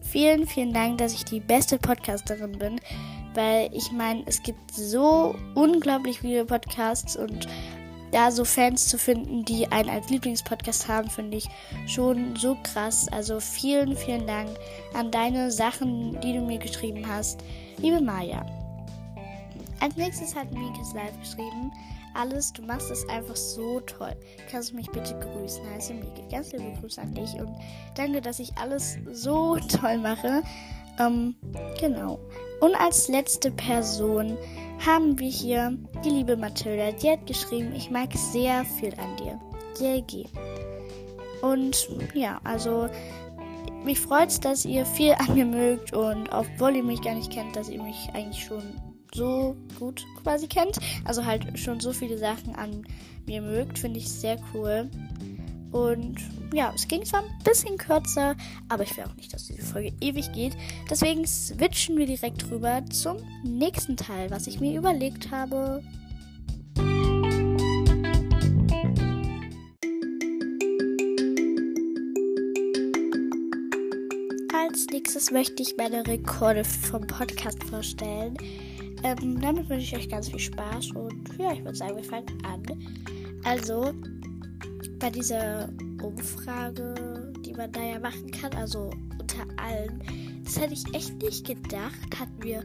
Vielen, 0.00 0.46
vielen 0.46 0.72
Dank, 0.72 0.98
dass 0.98 1.12
ich 1.12 1.24
die 1.24 1.40
beste 1.40 1.78
Podcasterin 1.78 2.58
bin 2.58 2.80
weil 3.36 3.68
ich 3.72 3.92
meine, 3.92 4.22
es 4.26 4.42
gibt 4.42 4.72
so 4.72 5.36
unglaublich 5.54 6.20
viele 6.20 6.44
Podcasts 6.44 7.16
und 7.16 7.46
da 8.12 8.30
so 8.30 8.44
Fans 8.44 8.88
zu 8.88 8.98
finden, 8.98 9.44
die 9.44 9.70
einen 9.70 9.88
als 9.88 10.08
Lieblingspodcast 10.08 10.88
haben, 10.88 11.10
finde 11.10 11.38
ich 11.38 11.48
schon 11.86 12.36
so 12.36 12.56
krass. 12.62 13.08
Also 13.10 13.40
vielen, 13.40 13.96
vielen 13.96 14.26
Dank 14.26 14.50
an 14.94 15.10
deine 15.10 15.50
Sachen, 15.50 16.18
die 16.20 16.32
du 16.32 16.40
mir 16.40 16.58
geschrieben 16.58 17.06
hast. 17.06 17.40
Liebe 17.78 18.00
Maya. 18.00 18.44
Als 19.80 19.96
nächstes 19.96 20.34
hat 20.34 20.50
Mikes 20.52 20.94
Live 20.94 21.18
geschrieben. 21.20 21.70
Alles, 22.14 22.50
du 22.52 22.62
machst 22.62 22.90
es 22.90 23.06
einfach 23.10 23.36
so 23.36 23.80
toll. 23.80 24.16
Kannst 24.50 24.72
du 24.72 24.76
mich 24.76 24.90
bitte 24.90 25.18
grüßen? 25.18 25.62
Heiße 25.74 25.92
Mike. 25.92 26.22
Ganz 26.30 26.50
liebe 26.52 26.72
Grüße 26.80 27.00
an 27.02 27.12
dich 27.12 27.34
und 27.34 27.54
danke, 27.94 28.22
dass 28.22 28.38
ich 28.38 28.56
alles 28.56 28.96
so 29.12 29.56
toll 29.56 29.98
mache. 29.98 30.42
Ähm, 30.98 31.34
genau. 31.78 32.18
Und 32.60 32.74
als 32.74 33.08
letzte 33.08 33.50
Person 33.50 34.38
haben 34.84 35.18
wir 35.18 35.28
hier 35.28 35.76
die 36.04 36.10
liebe 36.10 36.36
Mathilda. 36.36 36.92
Die 36.92 37.10
hat 37.10 37.26
geschrieben, 37.26 37.72
ich 37.74 37.90
mag 37.90 38.12
sehr 38.14 38.64
viel 38.64 38.94
an 38.94 39.16
dir. 39.16 39.40
JG. 39.78 40.26
Und 41.42 41.88
ja, 42.14 42.40
also 42.44 42.88
mich 43.84 44.00
freut 44.00 44.30
es, 44.30 44.40
dass 44.40 44.64
ihr 44.64 44.84
viel 44.84 45.12
an 45.12 45.34
mir 45.34 45.46
mögt 45.46 45.92
und 45.92 46.28
obwohl 46.32 46.76
ihr 46.76 46.82
mich 46.82 47.02
gar 47.02 47.14
nicht 47.14 47.30
kennt, 47.30 47.54
dass 47.54 47.68
ihr 47.68 47.82
mich 47.82 48.08
eigentlich 48.14 48.44
schon 48.44 48.62
so 49.14 49.56
gut 49.78 50.04
quasi 50.22 50.46
kennt. 50.46 50.78
Also 51.04 51.24
halt 51.24 51.58
schon 51.58 51.80
so 51.80 51.92
viele 51.92 52.18
Sachen 52.18 52.54
an 52.54 52.86
mir 53.26 53.40
mögt. 53.40 53.78
Finde 53.78 53.98
ich 53.98 54.08
sehr 54.08 54.38
cool. 54.54 54.90
Und 55.76 56.16
ja, 56.54 56.72
es 56.74 56.88
ging 56.88 57.04
zwar 57.04 57.20
ein 57.20 57.38
bisschen 57.44 57.76
kürzer, 57.76 58.34
aber 58.70 58.84
ich 58.84 58.96
will 58.96 59.04
auch 59.04 59.14
nicht, 59.14 59.34
dass 59.34 59.46
diese 59.46 59.60
Folge 59.60 59.92
ewig 60.00 60.32
geht. 60.32 60.56
Deswegen 60.88 61.26
switchen 61.26 61.98
wir 61.98 62.06
direkt 62.06 62.50
rüber 62.50 62.82
zum 62.90 63.18
nächsten 63.44 63.94
Teil, 63.94 64.30
was 64.30 64.46
ich 64.46 64.58
mir 64.58 64.78
überlegt 64.78 65.30
habe. 65.30 65.82
Als 74.54 74.86
nächstes 74.90 75.30
möchte 75.30 75.62
ich 75.62 75.76
meine 75.76 76.06
Rekorde 76.06 76.64
vom 76.64 77.06
Podcast 77.06 77.62
vorstellen. 77.64 78.34
Ähm, 79.02 79.38
damit 79.42 79.68
wünsche 79.68 79.84
ich 79.84 79.96
euch 79.96 80.08
ganz 80.08 80.30
viel 80.30 80.38
Spaß 80.38 80.92
und 80.92 81.28
ja, 81.38 81.52
ich 81.52 81.62
würde 81.62 81.76
sagen, 81.76 81.96
wir 81.96 82.04
fangen 82.04 82.42
an. 82.46 82.62
Also, 83.44 83.92
bei 84.98 85.10
dieser 85.10 85.68
Umfrage, 86.02 86.94
die 87.44 87.52
man 87.52 87.70
da 87.72 87.82
ja 87.82 87.98
machen 87.98 88.30
kann, 88.30 88.52
also 88.54 88.90
unter 89.18 89.44
allen, 89.56 90.02
das 90.44 90.60
hätte 90.60 90.74
ich 90.74 90.94
echt 90.94 91.14
nicht 91.22 91.46
gedacht, 91.46 92.18
hatten 92.18 92.42
wir, 92.42 92.64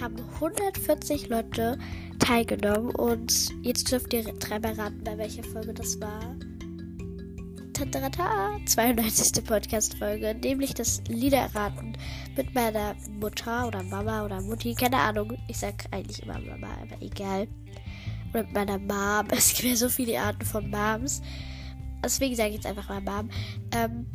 haben 0.00 0.16
140 0.34 1.28
Leute 1.28 1.78
teilgenommen 2.18 2.94
und 2.94 3.48
jetzt 3.62 3.90
dürft 3.90 4.12
ihr 4.12 4.24
dreimal 4.24 4.74
raten, 4.74 5.02
bei 5.04 5.18
welcher 5.18 5.44
Folge 5.44 5.74
das 5.74 6.00
war. 6.00 6.36
Tatarata, 7.72 8.56
92. 8.66 9.44
Podcast-Folge, 9.44 10.36
nämlich 10.40 10.74
das 10.74 11.02
Liederraten 11.08 11.98
mit 12.36 12.54
meiner 12.54 12.94
Mutter 13.18 13.66
oder 13.66 13.82
Mama 13.82 14.24
oder 14.24 14.40
Mutti, 14.42 14.74
keine 14.74 14.98
Ahnung. 14.98 15.32
Ich 15.48 15.58
sag 15.58 15.74
eigentlich 15.90 16.22
immer 16.22 16.38
Mama, 16.38 16.68
aber 16.82 17.02
egal. 17.02 17.48
Oder 18.32 18.42
mit 18.42 18.52
meiner 18.52 18.78
Mom. 18.78 19.28
Es 19.36 19.54
gibt 19.54 19.68
ja 19.68 19.76
so 19.76 19.88
viele 19.88 20.20
Arten 20.20 20.44
von 20.44 20.68
Moms. 20.68 21.22
Deswegen 22.04 22.36
sage 22.36 22.50
ich 22.50 22.56
jetzt 22.56 22.66
einfach 22.66 22.88
mal 22.88 23.00
Mom. 23.00 23.30
Ähm, 23.72 24.06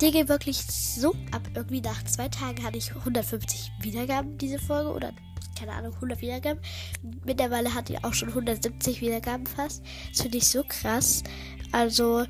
die 0.00 0.10
geht 0.10 0.28
wirklich 0.28 0.58
so 0.58 1.14
ab. 1.30 1.42
Irgendwie 1.54 1.80
nach 1.80 2.02
zwei 2.04 2.28
Tagen 2.28 2.64
hatte 2.64 2.78
ich 2.78 2.94
150 2.94 3.70
Wiedergaben, 3.80 4.36
diese 4.38 4.58
Folge. 4.58 4.90
Oder 4.90 5.12
keine 5.58 5.72
Ahnung, 5.72 5.94
100 5.94 6.20
Wiedergaben. 6.20 6.60
Mittlerweile 7.24 7.72
hat 7.74 7.88
die 7.88 8.02
auch 8.02 8.12
schon 8.12 8.28
170 8.28 9.00
Wiedergaben 9.00 9.46
fast. 9.46 9.82
Das 10.10 10.22
finde 10.22 10.38
ich 10.38 10.48
so 10.48 10.64
krass. 10.66 11.22
Also, 11.72 12.24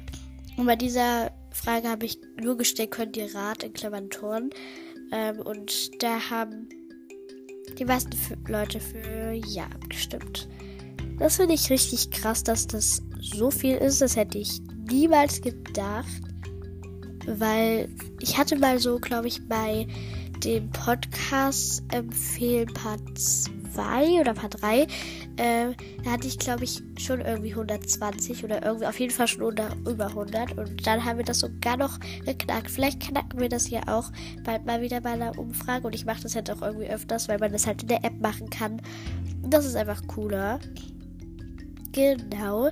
und 0.57 0.67
bei 0.67 0.77
dieser 0.77 1.33
Frage 1.51 1.89
habe 1.89 2.07
ich 2.07 2.19
nur 2.41 2.57
gestellt, 2.57 2.91
könnt 2.91 3.17
ihr 3.17 3.35
Rat 3.35 3.63
in 3.63 3.73
Klammern 3.73 4.11
Toren. 4.11 4.51
Ähm, 5.13 5.41
und 5.41 6.03
da 6.03 6.31
haben 6.31 6.69
die 7.79 7.85
meisten 7.85 8.11
Leute 8.47 8.81
für 8.81 9.33
Ja 9.47 9.65
abgestimmt. 9.65 10.49
Das 11.19 11.37
finde 11.37 11.55
ich 11.55 11.71
richtig 11.71 12.11
krass, 12.11 12.43
dass 12.43 12.67
das 12.67 13.03
so 13.21 13.51
viel 13.51 13.77
ist. 13.77 14.01
Das 14.01 14.17
hätte 14.17 14.39
ich 14.39 14.61
niemals 14.89 15.41
gedacht. 15.41 16.07
Weil 17.27 17.89
ich 18.21 18.37
hatte 18.37 18.59
mal 18.59 18.79
so, 18.79 18.99
glaube 18.99 19.29
ich, 19.29 19.49
bei 19.49 19.87
dem 20.45 20.71
Podcast 20.71 21.83
empfehlen 21.91 22.73
Part 22.75 23.01
2 23.19 24.21
oder 24.21 24.35
Part 24.35 24.61
3, 24.61 24.83
äh, 24.83 24.87
da 26.05 26.11
hatte 26.11 26.29
ich, 26.29 26.39
glaube 26.39 26.65
ich, 26.65 26.83
schon 26.99 27.21
irgendwie 27.21 27.51
120 27.51 28.45
oder 28.45 28.65
irgendwie 28.65 28.87
auf 28.87 29.01
jeden 29.01 29.13
Fall 29.13 29.27
schon 29.27 29.43
unter, 29.43 29.75
über 29.89 30.09
100. 30.09 30.59
Und 30.59 30.87
dann 30.87 31.05
haben 31.05 31.19
wir 31.19 31.25
das 31.25 31.41
sogar 31.41 31.77
noch 31.77 31.99
geknackt. 32.25 32.71
Vielleicht 32.71 33.01
knacken 33.01 33.41
wir 33.41 33.49
das 33.49 33.71
ja 33.71 33.81
auch 33.87 34.13
bald 34.45 34.67
mal 34.67 34.81
wieder 34.81 35.01
bei 35.01 35.11
einer 35.11 35.39
Umfrage. 35.39 35.87
Und 35.87 35.95
ich 35.95 36.05
mache 36.05 36.23
das 36.23 36.37
halt 36.37 36.51
auch 36.51 36.63
irgendwie 36.63 36.89
öfters, 36.89 37.29
weil 37.29 37.39
man 37.39 37.53
das 37.53 37.67
halt 37.67 37.83
in 37.83 37.89
der 37.89 38.05
App 38.05 38.21
machen 38.21 38.51
kann. 38.51 38.83
Das 39.43 39.65
ist 39.65 39.77
einfach 39.77 40.07
cooler. 40.07 40.61
Genau. 41.95 42.71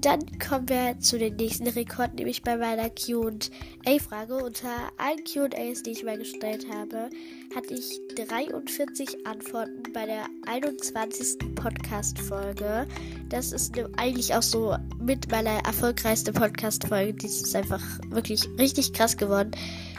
Dann 0.00 0.18
kommen 0.38 0.68
wir 0.68 0.98
zu 0.98 1.16
den 1.16 1.36
nächsten 1.36 1.68
Rekord, 1.68 2.14
nämlich 2.14 2.42
bei 2.42 2.56
meiner 2.56 2.90
QA-Frage. 2.90 4.34
Unter 4.34 4.90
allen 4.96 5.22
QAs, 5.22 5.82
die 5.84 5.90
ich 5.90 6.02
mal 6.02 6.18
gestellt 6.18 6.66
habe, 6.74 7.08
hatte 7.54 7.74
ich 7.74 8.00
43 8.16 9.26
Antworten 9.26 9.82
bei 9.92 10.06
der 10.06 10.24
21. 10.46 11.54
Podcast-Folge. 11.54 12.88
Das 13.28 13.52
ist 13.52 13.78
eigentlich 13.96 14.34
auch 14.34 14.42
so 14.42 14.74
mit 14.98 15.30
meiner 15.30 15.64
erfolgreichste 15.66 16.32
Podcast-Folge. 16.32 17.12
Die 17.12 17.26
ist 17.26 17.54
einfach 17.54 17.82
wirklich 18.08 18.48
richtig 18.58 18.94
krass 18.94 19.16
geworden. 19.16 19.52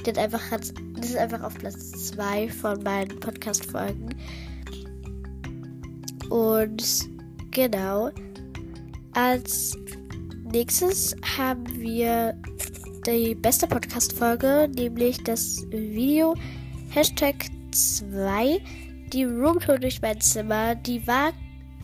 Das 0.04 0.18
ist 1.10 1.16
einfach 1.16 1.44
auf 1.44 1.54
Platz 1.54 2.10
2 2.10 2.50
von 2.50 2.84
meinen 2.84 3.20
Podcast-Folgen. 3.20 4.10
Und 6.30 6.84
genau. 7.52 8.10
Als 9.16 9.78
nächstes 10.52 11.16
haben 11.38 11.66
wir 11.80 12.36
die 13.06 13.36
beste 13.36 13.68
Podcast-Folge, 13.68 14.70
nämlich 14.76 15.24
das 15.24 15.64
Video 15.70 16.34
Hashtag 16.90 17.36
2, 17.72 18.60
die 19.14 19.26
Roomtour 19.26 19.78
durch 19.78 20.02
mein 20.02 20.20
Zimmer. 20.20 20.74
Die 20.74 21.06
war 21.06 21.32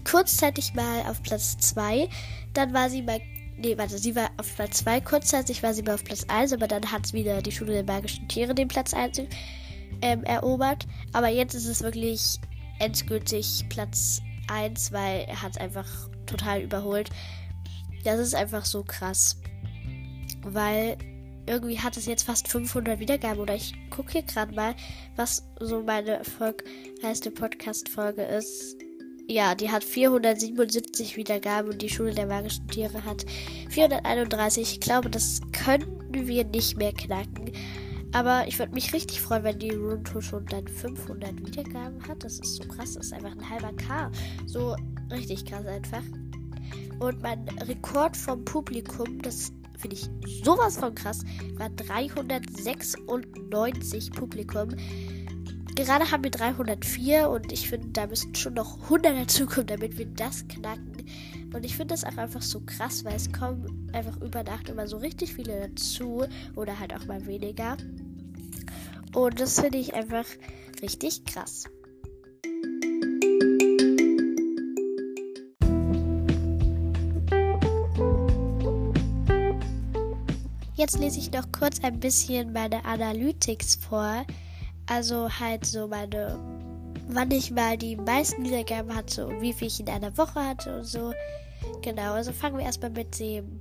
kurzzeitig 0.10 0.74
mal 0.74 1.02
auf 1.08 1.22
Platz 1.22 1.56
2, 1.60 2.10
dann 2.54 2.74
war 2.74 2.90
sie 2.90 3.04
mal 3.04 3.20
Nee, 3.62 3.78
warte, 3.78 3.98
sie 3.98 4.16
war 4.16 4.30
auf 4.38 4.56
Platz 4.56 4.78
2. 4.78 5.02
Kurzzeitig 5.02 5.62
war 5.62 5.74
sie 5.74 5.84
mal 5.84 5.96
auf 5.96 6.04
Platz 6.06 6.24
1, 6.30 6.54
aber 6.54 6.66
dann 6.66 6.94
hat 6.94 7.12
wieder 7.12 7.42
die 7.42 7.52
Schule 7.52 7.74
der 7.74 7.84
magischen 7.84 8.26
Tiere 8.30 8.56
den 8.56 8.70
Platz 8.70 8.94
1 8.94 9.22
ähm, 10.02 10.24
erobert. 10.24 10.88
Aber 11.12 11.28
jetzt 11.28 11.56
ist 11.56 11.66
es 11.66 11.84
wirklich 11.84 12.40
endgültig 12.80 13.66
Platz 13.68 14.22
1, 14.48 14.94
weil 14.94 15.26
er 15.28 15.42
hat 15.42 15.60
einfach 15.60 16.09
total 16.30 16.62
überholt. 16.62 17.10
Das 18.04 18.20
ist 18.20 18.36
einfach 18.36 18.66
so 18.66 18.84
krass. 18.84 19.38
Weil 20.44 20.98
irgendwie 21.46 21.80
hat 21.80 21.98
es 21.98 22.06
jetzt 22.06 22.24
fast 22.24 22.48
500 22.48 23.00
Wiedergaben. 23.00 23.40
Oder 23.40 23.56
ich 23.56 23.74
gucke 23.90 24.14
hier 24.14 24.24
gerade 24.24 24.54
mal, 24.54 24.76
was 25.16 25.44
so 25.60 25.82
meine 25.82 26.12
erfolgreichste 26.12 27.32
Podcast-Folge 27.32 28.24
ist. 28.24 28.78
Ja, 29.28 29.54
die 29.54 29.70
hat 29.70 29.84
477 29.84 31.16
Wiedergaben 31.16 31.72
und 31.72 31.82
die 31.82 31.90
Schule 31.90 32.16
der 32.16 32.26
magischen 32.26 32.68
Tiere 32.68 33.04
hat 33.06 33.26
431. 33.70 34.74
Ich 34.74 34.80
glaube, 34.80 35.10
das 35.10 35.42
können 35.52 36.02
wir 36.12 36.46
nicht 36.46 36.78
mehr 36.78 36.94
knacken. 36.94 37.52
Aber 38.12 38.48
ich 38.48 38.58
würde 38.58 38.74
mich 38.74 38.92
richtig 38.94 39.22
freuen, 39.22 39.44
wenn 39.44 39.60
die 39.60 39.70
Rune 39.70 40.02
Tour 40.04 40.22
schon 40.22 40.46
dann 40.48 40.68
500 40.68 41.46
Wiedergaben 41.46 42.08
hat. 42.08 42.24
Das 42.24 42.40
ist 42.40 42.56
so 42.56 42.64
krass. 42.64 42.94
Das 42.94 43.08
ist 43.08 43.14
einfach 43.14 43.34
ein 43.34 43.50
halber 43.50 43.72
K. 43.74 44.12
So 44.48 44.76
richtig 45.12 45.46
krass 45.46 45.66
einfach. 45.66 46.04
Und 47.00 47.22
mein 47.22 47.48
Rekord 47.60 48.18
vom 48.18 48.44
Publikum, 48.46 49.22
das 49.22 49.52
finde 49.78 49.96
ich 49.96 50.10
sowas 50.44 50.78
von 50.78 50.94
krass, 50.94 51.24
war 51.58 51.70
396 51.70 54.12
Publikum. 54.12 54.76
Gerade 55.76 56.12
haben 56.12 56.24
wir 56.24 56.32
304 56.32 57.30
und 57.30 57.54
ich 57.54 57.70
finde, 57.70 57.90
da 57.94 58.08
müssen 58.08 58.36
schon 58.36 58.56
noch 58.56 58.82
100 58.84 59.18
dazukommen, 59.18 59.68
damit 59.68 59.98
wir 59.98 60.08
das 60.08 60.46
knacken. 60.50 61.06
Und 61.54 61.66
ich 61.66 61.78
finde 61.78 61.94
das 61.94 62.04
auch 62.04 62.18
einfach 62.18 62.42
so 62.42 62.62
krass, 62.66 63.06
weil 63.06 63.16
es 63.16 63.32
kommen 63.32 63.90
einfach 63.94 64.20
über 64.22 64.44
Nacht 64.44 64.68
immer 64.70 64.88
so 64.88 64.98
richtig 64.98 65.34
viele 65.34 65.70
dazu 65.70 66.26
oder 66.56 66.80
halt 66.80 66.94
auch 66.94 67.06
mal 67.06 67.26
weniger. 67.26 67.78
Und 69.16 69.40
das 69.40 69.60
finde 69.60 69.78
ich 69.78 69.94
einfach 69.94 70.26
richtig 70.82 71.24
krass. 71.26 71.66
Jetzt 80.80 80.98
lese 80.98 81.20
ich 81.20 81.32
noch 81.34 81.52
kurz 81.52 81.84
ein 81.84 82.00
bisschen 82.00 82.54
meine 82.54 82.86
Analytics 82.86 83.76
vor. 83.76 84.26
Also 84.86 85.30
halt 85.30 85.66
so 85.66 85.90
meine, 85.90 86.40
wann 87.10 87.32
ich 87.32 87.52
mal 87.52 87.78
die 87.78 87.98
meisten 87.98 88.46
Wiedergaben 88.46 88.96
hatte 88.96 89.28
und 89.28 89.42
wie 89.42 89.52
viel 89.52 89.68
ich 89.68 89.82
in 89.82 89.90
einer 89.90 90.18
Woche 90.18 90.40
hatte 90.40 90.78
und 90.78 90.86
so. 90.86 91.14
Genau, 91.82 92.14
also 92.14 92.32
fangen 92.32 92.58
wir 92.58 92.64
erstmal 92.64 92.92
mit 92.92 93.20
dem 93.20 93.60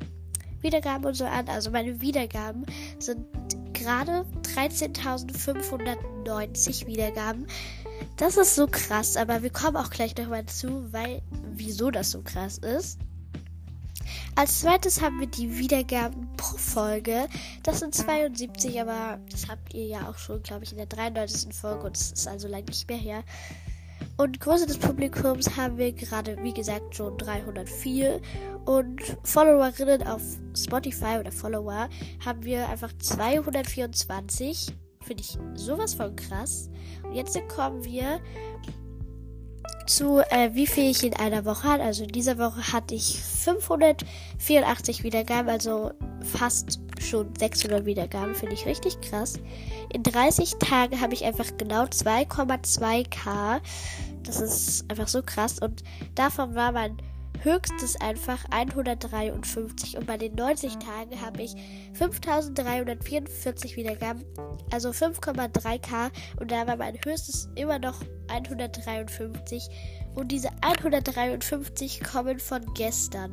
Wiedergaben 0.61 1.07
und 1.07 1.15
so 1.15 1.25
an. 1.25 1.49
Also 1.49 1.73
meine 1.73 2.01
Wiedergaben 2.01 2.65
sind 3.01 3.27
gerade 3.75 4.25
13.590 4.55 6.87
Wiedergaben. 6.87 7.49
Das 8.17 8.37
ist 8.37 8.55
so 8.55 8.69
krass, 8.69 9.17
aber 9.17 9.43
wir 9.43 9.51
kommen 9.51 9.77
auch 9.77 9.91
gleich 9.91 10.17
nochmal 10.17 10.47
zu, 10.47 10.93
weil 10.93 11.21
wieso 11.53 11.91
das 11.91 12.13
so 12.13 12.23
krass 12.23 12.59
ist. 12.59 13.01
Als 14.35 14.61
zweites 14.61 15.01
haben 15.01 15.21
wir 15.21 15.27
die 15.27 15.59
Wiedergaben 15.59 16.29
pro 16.37 16.57
Folge. 16.57 17.29
Das 17.63 17.81
sind 17.81 17.95
72, 17.95 18.81
aber 18.81 19.19
das 19.31 19.49
habt 19.49 19.75
ihr 19.75 19.87
ja 19.87 20.09
auch 20.09 20.19
schon, 20.19 20.43
glaube 20.43 20.65
ich, 20.65 20.73
in 20.73 20.79
der 20.79 20.87
93. 20.87 21.55
Folge 21.55 21.87
und 21.87 21.97
das 21.97 22.13
ist 22.13 22.29
also 22.29 22.49
lange 22.49 22.65
nicht 22.65 22.89
mehr 22.89 22.99
her. 22.99 23.25
Und 24.17 24.41
Größe 24.41 24.67
des 24.67 24.79
Publikums 24.79 25.57
haben 25.57 25.79
wir 25.79 25.93
gerade, 25.93 26.37
wie 26.43 26.53
gesagt, 26.53 26.97
schon 26.97 27.17
304. 27.19 28.21
Und 28.65 29.01
Followerinnen 29.23 30.07
auf 30.07 30.23
Spotify 30.57 31.19
oder 31.21 31.31
Follower 31.31 31.89
haben 32.25 32.43
wir 32.43 32.69
einfach 32.69 32.93
224. 32.99 34.73
Finde 35.03 35.23
ich 35.23 35.39
sowas 35.55 35.95
von 35.95 36.17
krass. 36.17 36.69
Und 37.05 37.15
jetzt 37.15 37.39
kommen 37.49 37.85
wir 37.85 38.21
zu, 39.89 40.21
äh, 40.31 40.51
wie 40.53 40.67
viel 40.67 40.91
ich 40.91 41.03
in 41.05 41.15
einer 41.15 41.45
Woche 41.45 41.69
hatte. 41.69 41.83
Also 41.83 42.05
in 42.05 42.13
dieser 42.13 42.39
Woche 42.39 42.73
hatte 42.73 42.95
ich 42.95 43.21
584 43.23 45.03
Wiedergaben, 45.03 45.49
also 45.49 45.93
fast 46.21 46.81
schon 47.01 47.35
600 47.37 47.85
Wiedergaben, 47.85 48.35
finde 48.35 48.55
ich 48.55 48.67
richtig 48.67 49.01
krass. 49.01 49.41
In 49.93 50.03
30 50.03 50.57
Tagen 50.59 51.01
habe 51.01 51.15
ich 51.15 51.25
einfach 51.25 51.47
genau 51.57 51.85
2,2k. 51.85 53.61
Das 54.23 54.41
ist 54.41 54.91
einfach 54.91 55.09
so 55.09 55.23
krass. 55.23 55.59
Und 55.59 55.83
davon 56.15 56.55
war 56.55 56.73
mein 56.73 56.97
höchstes 57.43 58.01
einfach 58.01 58.45
153 58.51 59.97
und 59.97 60.07
bei 60.07 60.17
den 60.17 60.35
90 60.35 60.77
Tagen 60.77 61.21
habe 61.21 61.43
ich 61.43 61.55
5344 61.95 63.77
Wiedergaben, 63.77 64.25
also 64.71 64.91
5,3k 64.91 66.11
und 66.41 66.51
da 66.51 66.67
war 66.67 66.77
mein 66.77 66.99
höchstes 67.05 67.49
immer 67.55 67.79
noch 67.79 68.01
153 68.29 69.69
und 70.15 70.33
diese 70.33 70.51
153 70.63 72.03
kommen 72.03 72.39
von 72.39 72.75
gestern. 72.75 73.33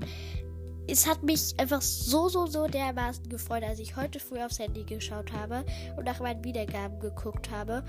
Es 0.87 1.07
hat 1.07 1.23
mich 1.23 1.59
einfach 1.59 1.81
so, 1.81 2.29
so, 2.29 2.45
so 2.45 2.67
dermaßen 2.67 3.27
gefreut, 3.27 3.63
als 3.63 3.79
ich 3.79 3.95
heute 3.95 4.19
früh 4.19 4.39
aufs 4.39 4.59
Handy 4.59 4.83
geschaut 4.83 5.31
habe 5.33 5.65
und 5.97 6.05
nach 6.05 6.19
meinen 6.19 6.43
Wiedergaben 6.43 6.99
geguckt 6.99 7.49
habe. 7.49 7.83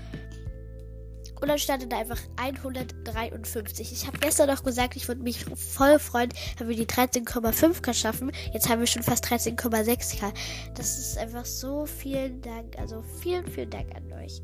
Und 1.39 1.49
dann 1.49 1.59
stand 1.59 1.91
da 1.91 1.99
einfach 1.99 2.19
153. 2.37 3.91
Ich 3.91 4.07
habe 4.07 4.17
gestern 4.17 4.49
noch 4.49 4.63
gesagt, 4.63 4.95
ich 4.95 5.07
würde 5.07 5.21
mich 5.21 5.45
voll 5.55 5.99
freuen, 5.99 6.33
wenn 6.57 6.67
wir 6.67 6.75
die 6.75 6.87
13,5k 6.87 7.93
schaffen. 7.93 8.31
Jetzt 8.53 8.67
haben 8.69 8.79
wir 8.79 8.87
schon 8.87 9.03
fast 9.03 9.23
13,6k. 9.25 10.33
Das 10.75 10.97
ist 10.97 11.15
einfach 11.17 11.45
so 11.45 11.85
vielen 11.85 12.41
Dank. 12.41 12.79
Also 12.79 13.03
vielen, 13.21 13.45
vielen 13.47 13.69
Dank 13.69 13.95
an 13.95 14.11
euch. 14.13 14.41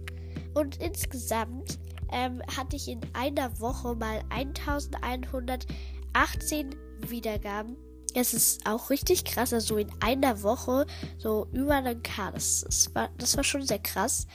Und 0.54 0.80
insgesamt 0.82 1.80
ähm, 2.12 2.44
hatte 2.56 2.76
ich 2.76 2.88
in 2.88 3.02
einer 3.14 3.60
Woche 3.60 3.96
mal 3.96 4.22
1118 4.30 6.76
Wiedergaben. 7.08 7.76
Es 8.14 8.36
ist 8.36 8.68
auch 8.68 8.92
richtig 8.92 9.26
krass. 9.26 9.52
Also 9.52 9.78
in 9.78 9.90
einer 10.00 10.44
Woche 10.44 10.86
so 11.18 11.48
über 11.52 11.74
einen 11.76 12.04
K. 12.04 12.30
Das, 12.32 12.62
das, 12.62 12.94
war, 12.94 13.10
das 13.18 13.36
war 13.36 13.44
schon 13.44 13.64
sehr 13.64 13.80
krass. 13.80 14.28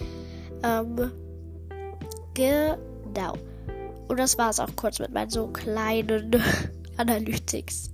Ähm, 0.64 1.12
Genau. 2.38 3.32
Und 4.06 4.16
das 4.20 4.38
war 4.38 4.50
es 4.50 4.60
auch 4.60 4.70
kurz 4.76 5.00
mit 5.00 5.12
meinen 5.12 5.28
so 5.28 5.48
kleinen 5.48 6.40
Analytics. 6.96 7.90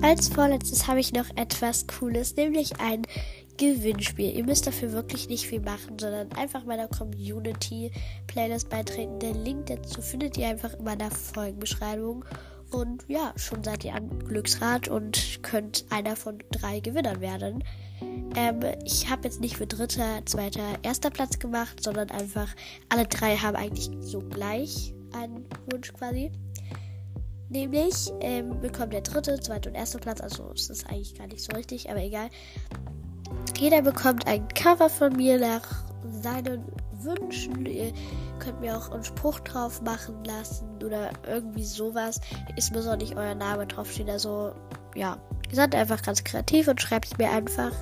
Als 0.00 0.28
vorletztes 0.28 0.86
habe 0.86 1.00
ich 1.00 1.12
noch 1.12 1.28
etwas 1.34 1.88
Cooles, 1.88 2.36
nämlich 2.36 2.78
ein 2.78 3.02
Gewinnspiel. 3.56 4.36
Ihr 4.36 4.44
müsst 4.44 4.68
dafür 4.68 4.92
wirklich 4.92 5.28
nicht 5.28 5.48
viel 5.48 5.60
machen, 5.60 5.98
sondern 5.98 6.30
einfach 6.34 6.64
meiner 6.64 6.86
Community-Playlist 6.86 8.68
beitreten. 8.68 9.18
Den 9.18 9.44
Link 9.44 9.66
dazu 9.66 10.02
findet 10.02 10.38
ihr 10.38 10.46
einfach 10.46 10.74
in 10.74 10.84
meiner 10.84 11.10
Folgenbeschreibung. 11.10 12.24
Und 12.72 13.04
ja, 13.06 13.32
schon 13.36 13.62
seid 13.62 13.84
ihr 13.84 13.94
am 13.94 14.18
Glücksrad 14.20 14.88
und 14.88 15.42
könnt 15.42 15.84
einer 15.90 16.16
von 16.16 16.42
drei 16.50 16.80
Gewinnern 16.80 17.20
werden. 17.20 17.62
Ähm, 18.34 18.60
ich 18.84 19.10
habe 19.10 19.24
jetzt 19.24 19.40
nicht 19.40 19.58
für 19.58 19.66
dritter, 19.66 20.24
zweiter, 20.24 20.78
erster 20.82 21.10
Platz 21.10 21.38
gemacht, 21.38 21.82
sondern 21.82 22.10
einfach 22.10 22.48
alle 22.88 23.06
drei 23.06 23.36
haben 23.36 23.56
eigentlich 23.56 23.90
so 24.00 24.20
gleich 24.20 24.94
einen 25.12 25.46
Wunsch 25.70 25.92
quasi. 25.92 26.32
Nämlich 27.50 28.10
ähm, 28.20 28.60
bekommt 28.60 28.94
der 28.94 29.02
dritte, 29.02 29.38
zweite 29.40 29.68
und 29.68 29.74
erste 29.74 29.98
Platz, 29.98 30.22
also 30.22 30.50
ist 30.52 30.70
das 30.70 30.86
eigentlich 30.86 31.14
gar 31.14 31.26
nicht 31.26 31.42
so 31.42 31.54
richtig, 31.54 31.90
aber 31.90 32.02
egal. 32.02 32.30
Jeder 33.58 33.82
bekommt 33.82 34.26
ein 34.26 34.48
Cover 34.48 34.88
von 34.88 35.14
mir 35.14 35.38
nach 35.38 35.91
seinen 36.10 36.64
Wünschen. 37.00 37.66
Ihr 37.66 37.92
könnt 38.38 38.60
mir 38.60 38.76
auch 38.76 38.90
einen 38.90 39.04
Spruch 39.04 39.40
drauf 39.40 39.82
machen 39.82 40.24
lassen 40.24 40.68
oder 40.84 41.10
irgendwie 41.26 41.64
sowas. 41.64 42.20
Ist 42.56 42.72
mir 42.72 42.82
so 42.82 42.96
nicht 42.96 43.16
euer 43.16 43.34
Name 43.34 43.66
draufstehen. 43.66 44.10
Also, 44.10 44.52
ja. 44.94 45.18
Ihr 45.50 45.56
seid 45.56 45.74
einfach 45.74 46.02
ganz 46.02 46.24
kreativ 46.24 46.68
und 46.68 46.80
schreibt 46.80 47.06
es 47.06 47.18
mir 47.18 47.30
einfach. 47.30 47.72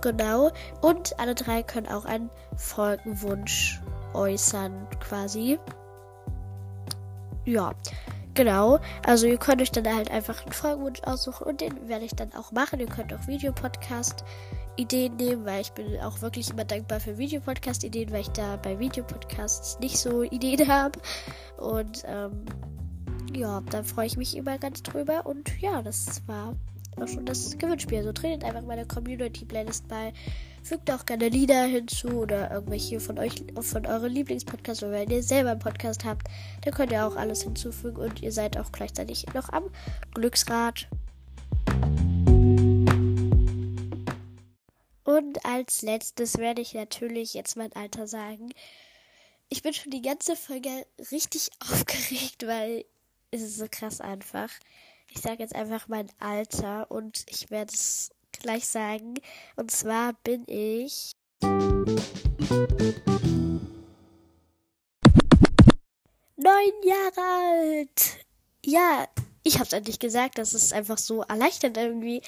Genau. 0.00 0.50
Und 0.80 1.18
alle 1.18 1.34
drei 1.34 1.62
können 1.62 1.88
auch 1.88 2.04
einen 2.04 2.30
Folgenwunsch 2.56 3.80
äußern, 4.14 4.86
quasi. 5.00 5.58
Ja. 7.44 7.72
Genau, 8.38 8.78
also 9.04 9.26
ihr 9.26 9.36
könnt 9.36 9.60
euch 9.60 9.72
dann 9.72 9.92
halt 9.92 10.12
einfach 10.12 10.44
einen 10.44 10.52
Folgenwunsch 10.52 11.02
aussuchen 11.02 11.44
und 11.48 11.60
den 11.60 11.88
werde 11.88 12.04
ich 12.04 12.12
dann 12.12 12.32
auch 12.34 12.52
machen. 12.52 12.78
Ihr 12.78 12.86
könnt 12.86 13.12
auch 13.12 13.26
Videopodcast 13.26 14.22
Ideen 14.76 15.16
nehmen, 15.16 15.44
weil 15.44 15.62
ich 15.62 15.72
bin 15.72 15.98
auch 15.98 16.22
wirklich 16.22 16.48
immer 16.48 16.64
dankbar 16.64 17.00
für 17.00 17.18
Videopodcast-Ideen, 17.18 18.12
weil 18.12 18.20
ich 18.20 18.28
da 18.28 18.54
bei 18.54 18.78
Videopodcasts 18.78 19.80
nicht 19.80 19.98
so 19.98 20.22
Ideen 20.22 20.68
habe. 20.68 21.00
Und 21.56 22.04
ähm, 22.06 22.44
ja, 23.34 23.60
da 23.72 23.82
freue 23.82 24.06
ich 24.06 24.16
mich 24.16 24.36
immer 24.36 24.56
ganz 24.56 24.84
drüber. 24.84 25.26
Und 25.26 25.60
ja, 25.60 25.82
das 25.82 26.22
war 26.28 26.54
schon 27.06 27.26
das 27.26 27.56
Gewinnspiel. 27.58 27.98
Also 27.98 28.12
tretet 28.12 28.44
einfach 28.44 28.62
meine 28.62 28.86
Community-Playlist 28.86 29.86
bei. 29.88 30.12
Fügt 30.62 30.90
auch 30.90 31.06
gerne 31.06 31.28
Lieder 31.28 31.64
hinzu 31.64 32.08
oder 32.08 32.50
irgendwelche 32.50 32.98
von 32.98 33.18
euch, 33.18 33.44
von 33.60 33.86
euren 33.86 34.12
Lieblingspodcasts. 34.12 34.82
Oder 34.82 34.92
wenn 34.92 35.10
ihr 35.10 35.22
selber 35.22 35.50
einen 35.50 35.60
Podcast 35.60 36.04
habt, 36.04 36.28
dann 36.62 36.74
könnt 36.74 36.92
ihr 36.92 37.06
auch 37.06 37.16
alles 37.16 37.42
hinzufügen 37.42 37.98
und 37.98 38.22
ihr 38.22 38.32
seid 38.32 38.58
auch 38.58 38.72
gleichzeitig 38.72 39.26
noch 39.34 39.50
am 39.50 39.64
Glücksrad. 40.14 40.88
Und 45.04 45.44
als 45.44 45.82
letztes 45.82 46.36
werde 46.36 46.60
ich 46.60 46.74
natürlich 46.74 47.32
jetzt 47.32 47.56
mein 47.56 47.72
Alter 47.72 48.06
sagen. 48.06 48.50
Ich 49.48 49.62
bin 49.62 49.72
schon 49.72 49.90
die 49.90 50.02
ganze 50.02 50.36
Folge 50.36 50.68
richtig 51.10 51.48
aufgeregt, 51.72 52.46
weil 52.46 52.84
es 53.30 53.42
ist 53.42 53.56
so 53.56 53.66
krass 53.70 54.00
einfach. 54.00 54.50
Ich 55.10 55.20
sage 55.20 55.42
jetzt 55.42 55.54
einfach 55.54 55.88
mein 55.88 56.10
Alter 56.18 56.90
und 56.90 57.24
ich 57.28 57.50
werde 57.50 57.72
es 57.72 58.10
gleich 58.32 58.68
sagen. 58.68 59.14
Und 59.56 59.70
zwar 59.70 60.12
bin 60.22 60.44
ich. 60.46 61.12
Neun 66.36 66.72
Jahre 66.84 67.20
alt! 67.20 68.18
Ja, 68.64 69.08
ich 69.42 69.54
habe 69.54 69.64
es 69.64 69.72
endlich 69.72 69.98
gesagt. 69.98 70.38
Das 70.38 70.52
ist 70.52 70.72
einfach 70.72 70.98
so 70.98 71.22
erleichternd 71.22 71.76
irgendwie 71.76 72.22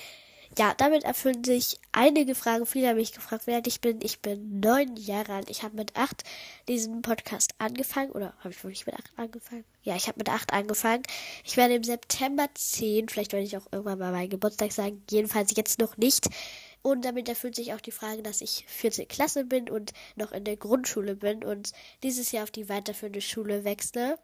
ja, 0.58 0.74
damit 0.74 1.04
erfüllen 1.04 1.44
sich 1.44 1.78
einige 1.92 2.34
Fragen. 2.34 2.66
Viele 2.66 2.88
haben 2.88 2.96
mich 2.96 3.12
gefragt, 3.12 3.46
wer 3.46 3.64
ich 3.64 3.80
bin. 3.80 4.00
Ich 4.02 4.20
bin 4.20 4.58
neun 4.60 4.96
Jahre 4.96 5.34
alt. 5.34 5.50
Ich 5.50 5.62
habe 5.62 5.76
mit 5.76 5.96
acht 5.96 6.24
diesen 6.66 7.02
Podcast 7.02 7.52
angefangen. 7.58 8.10
Oder 8.10 8.34
habe 8.40 8.50
ich 8.50 8.64
wirklich 8.64 8.84
mit 8.84 8.96
acht 8.96 9.12
angefangen? 9.16 9.64
Ja, 9.82 9.94
ich 9.94 10.08
habe 10.08 10.18
mit 10.18 10.28
acht 10.28 10.52
angefangen. 10.52 11.04
Ich 11.44 11.56
werde 11.56 11.74
im 11.74 11.84
September 11.84 12.48
zehn. 12.54 13.08
Vielleicht 13.08 13.32
werde 13.32 13.46
ich 13.46 13.56
auch 13.56 13.66
irgendwann 13.70 14.00
mal 14.00 14.12
meinen 14.12 14.30
Geburtstag 14.30 14.72
sagen. 14.72 15.02
Jedenfalls 15.08 15.54
jetzt 15.56 15.78
noch 15.78 15.96
nicht. 15.96 16.28
Und 16.82 17.04
damit 17.04 17.28
erfüllt 17.28 17.54
sich 17.54 17.72
auch 17.72 17.80
die 17.80 17.92
Frage, 17.92 18.22
dass 18.22 18.40
ich 18.40 18.64
14 18.66 19.06
Klasse 19.06 19.44
bin 19.44 19.70
und 19.70 19.92
noch 20.16 20.32
in 20.32 20.44
der 20.44 20.56
Grundschule 20.56 21.14
bin 21.14 21.44
und 21.44 21.72
dieses 22.02 22.32
Jahr 22.32 22.44
auf 22.44 22.50
die 22.50 22.68
weiterführende 22.68 23.20
Schule 23.20 23.64
wechsle. 23.64 24.18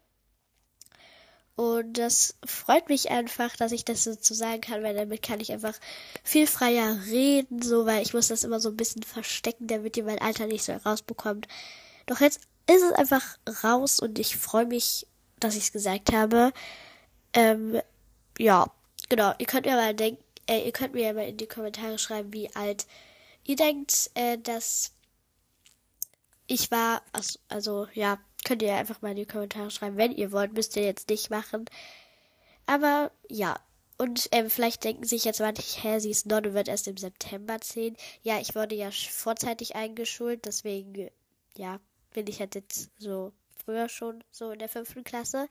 Und 1.57 1.93
das 1.93 2.35
freut 2.45 2.87
mich 2.87 3.09
einfach, 3.09 3.55
dass 3.55 3.71
ich 3.71 3.83
das 3.83 4.03
so 4.03 4.35
sagen 4.35 4.61
kann, 4.61 4.83
weil 4.83 4.95
damit 4.95 5.23
kann 5.23 5.39
ich 5.39 5.51
einfach 5.51 5.73
viel 6.23 6.45
freier 6.45 6.99
reden, 7.07 7.63
so, 7.63 7.87
weil 7.87 8.03
ich 8.03 8.13
muss 8.13 8.27
das 8.27 8.43
immer 8.43 8.59
so 8.59 8.69
ein 8.69 8.77
bisschen 8.77 9.01
verstecken, 9.01 9.65
damit 9.65 9.97
ihr 9.97 10.03
mein 10.03 10.21
Alter 10.21 10.45
nicht 10.45 10.63
so 10.63 10.73
herausbekommt. 10.73 11.47
Doch 12.05 12.21
jetzt 12.21 12.41
ist 12.69 12.83
es 12.83 12.91
einfach 12.91 13.39
raus 13.63 13.99
und 13.99 14.19
ich 14.19 14.37
freue 14.37 14.67
mich, 14.67 15.07
dass 15.39 15.55
ich 15.55 15.63
es 15.63 15.71
gesagt 15.71 16.13
habe. 16.13 16.53
Ähm, 17.33 17.81
ja, 18.37 18.67
genau. 19.09 19.33
Ihr 19.39 19.47
könnt 19.47 19.65
mir 19.65 19.75
mal 19.77 19.95
denken, 19.95 20.23
äh, 20.47 20.63
ihr 20.63 20.71
könnt 20.71 20.93
mir 20.93 21.07
ja 21.07 21.13
mal 21.13 21.27
in 21.27 21.37
die 21.37 21.47
Kommentare 21.47 21.97
schreiben, 21.97 22.33
wie 22.33 22.53
alt 22.55 22.85
ihr 23.45 23.55
denkt, 23.55 24.11
äh, 24.13 24.37
dass 24.37 24.91
ich 26.45 26.69
war. 26.69 27.01
Also, 27.13 27.39
also 27.49 27.87
ja, 27.95 28.19
Könnt 28.47 28.61
ihr 28.61 28.75
einfach 28.75 29.01
mal 29.01 29.09
in 29.09 29.17
die 29.17 29.25
Kommentare 29.25 29.69
schreiben, 29.69 29.97
wenn 29.97 30.13
ihr 30.13 30.31
wollt. 30.31 30.53
Müsst 30.53 30.77
ihr 30.77 30.83
jetzt 30.83 31.09
nicht 31.09 31.29
machen. 31.29 31.65
Aber 32.65 33.11
ja. 33.27 33.59
Und 33.97 34.29
ähm, 34.31 34.49
vielleicht 34.49 34.85
denken 34.85 35.03
sich 35.03 35.25
jetzt 35.25 35.41
manche, 35.41 35.81
hä, 35.81 35.99
sie 35.99 36.11
ist 36.11 36.27
9 36.27 36.45
und 36.45 36.53
wird 36.53 36.69
erst 36.69 36.87
im 36.87 36.95
September 36.95 37.59
10. 37.59 37.97
Ja, 38.23 38.39
ich 38.39 38.55
wurde 38.55 38.73
ja 38.73 38.89
vorzeitig 38.91 39.75
eingeschult, 39.75 40.45
deswegen, 40.45 41.09
ja, 41.57 41.81
bin 42.13 42.27
ich 42.27 42.39
halt 42.39 42.55
jetzt 42.55 42.89
so 42.99 43.33
früher 43.65 43.89
schon 43.89 44.23
so 44.31 44.51
in 44.51 44.59
der 44.59 44.69
fünften 44.69 45.03
Klasse. 45.03 45.49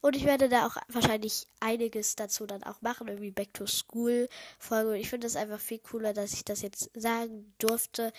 Und 0.00 0.16
ich 0.16 0.24
werde 0.24 0.48
da 0.48 0.66
auch 0.66 0.76
wahrscheinlich 0.88 1.46
einiges 1.60 2.16
dazu 2.16 2.46
dann 2.46 2.62
auch 2.62 2.80
machen, 2.80 3.08
irgendwie 3.08 3.30
Back 3.30 3.52
to 3.52 3.66
School 3.66 4.30
Folge. 4.58 4.92
Und 4.92 4.96
ich 4.96 5.10
finde 5.10 5.26
es 5.26 5.36
einfach 5.36 5.60
viel 5.60 5.80
cooler, 5.80 6.14
dass 6.14 6.32
ich 6.32 6.46
das 6.46 6.62
jetzt 6.62 6.90
sagen 6.94 7.52
durfte, 7.58 8.10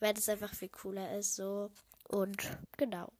weil 0.00 0.16
es 0.16 0.30
einfach 0.30 0.54
viel 0.54 0.70
cooler 0.70 1.18
ist, 1.18 1.34
so. 1.34 1.70
Und 2.08 2.58
genau. 2.78 3.12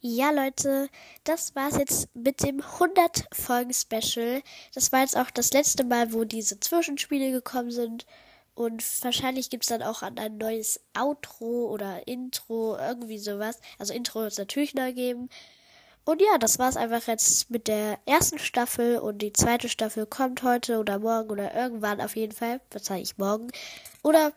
Ja, 0.00 0.30
Leute, 0.30 0.88
das 1.24 1.54
war's 1.56 1.76
jetzt 1.76 2.14
mit 2.14 2.42
dem 2.42 2.60
100 2.60 3.26
Folgen 3.32 3.74
Special. 3.74 4.40
Das 4.72 4.92
war 4.92 5.00
jetzt 5.00 5.16
auch 5.16 5.30
das 5.30 5.52
letzte 5.52 5.84
Mal, 5.84 6.12
wo 6.12 6.24
diese 6.24 6.60
Zwischenspiele 6.60 7.32
gekommen 7.32 7.70
sind. 7.70 8.06
Und 8.54 8.82
wahrscheinlich 9.02 9.50
gibt's 9.50 9.66
dann 9.66 9.82
auch 9.82 10.02
ein 10.02 10.38
neues 10.38 10.80
Outro 10.96 11.66
oder 11.70 12.06
Intro, 12.06 12.78
irgendwie 12.78 13.18
sowas. 13.18 13.60
Also 13.78 13.92
Intro 13.92 14.20
wird 14.20 14.32
es 14.32 14.38
natürlich 14.38 14.74
neu 14.74 14.92
geben. 14.92 15.28
Und 16.04 16.22
ja, 16.22 16.38
das 16.38 16.58
war's 16.58 16.76
einfach 16.76 17.06
jetzt 17.08 17.50
mit 17.50 17.66
der 17.68 17.98
ersten 18.06 18.38
Staffel 18.38 18.98
und 18.98 19.18
die 19.18 19.32
zweite 19.32 19.68
Staffel 19.68 20.06
kommt 20.06 20.42
heute 20.44 20.78
oder 20.78 21.00
morgen 21.00 21.30
oder 21.30 21.52
irgendwann 21.54 22.00
auf 22.00 22.16
jeden 22.16 22.32
Fall. 22.32 22.60
Wahrscheinlich 22.70 23.18
morgen. 23.18 23.50
Oder 24.02 24.32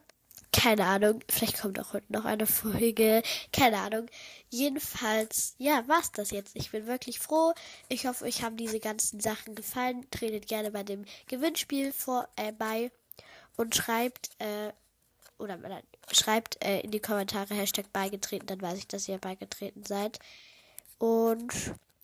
keine 0.52 0.86
Ahnung, 0.86 1.22
vielleicht 1.30 1.62
kommt 1.62 1.80
auch 1.80 1.94
heute 1.94 2.12
noch 2.12 2.26
eine 2.26 2.48
Folge. 2.48 3.22
Keine 3.54 3.80
Ahnung. 3.80 4.08
Jedenfalls, 4.50 5.56
ja, 5.58 5.88
war's 5.88 6.12
das 6.12 6.32
jetzt. 6.32 6.56
Ich 6.56 6.72
bin 6.72 6.88
wirklich 6.88 7.20
froh. 7.20 7.54
Ich 7.88 8.08
hoffe, 8.08 8.26
euch 8.26 8.44
haben 8.44 8.58
diese 8.58 8.80
ganzen 8.80 9.20
Sachen 9.20 9.56
gefallen. 9.56 10.06
Tretet 10.12 10.48
gerne 10.48 10.72
bei 10.72 10.84
dem 10.84 11.06
Gewinnspiel 11.28 11.92
vor, 11.94 12.28
äh, 12.36 12.52
bei 12.52 12.92
und 13.58 13.76
schreibt, 13.76 14.32
äh, 14.40 14.72
oder 15.38 15.58
nein, 15.58 15.84
schreibt 16.12 16.64
äh, 16.64 16.82
in 16.82 16.92
die 16.92 17.00
Kommentare 17.00 17.54
Hashtag 17.54 17.92
beigetreten, 17.94 18.48
dann 18.48 18.62
weiß 18.62 18.78
ich, 18.78 18.88
dass 18.88 19.08
ihr 19.08 19.18
beigetreten 19.18 19.84
seid. 19.86 20.20
Und 20.98 21.54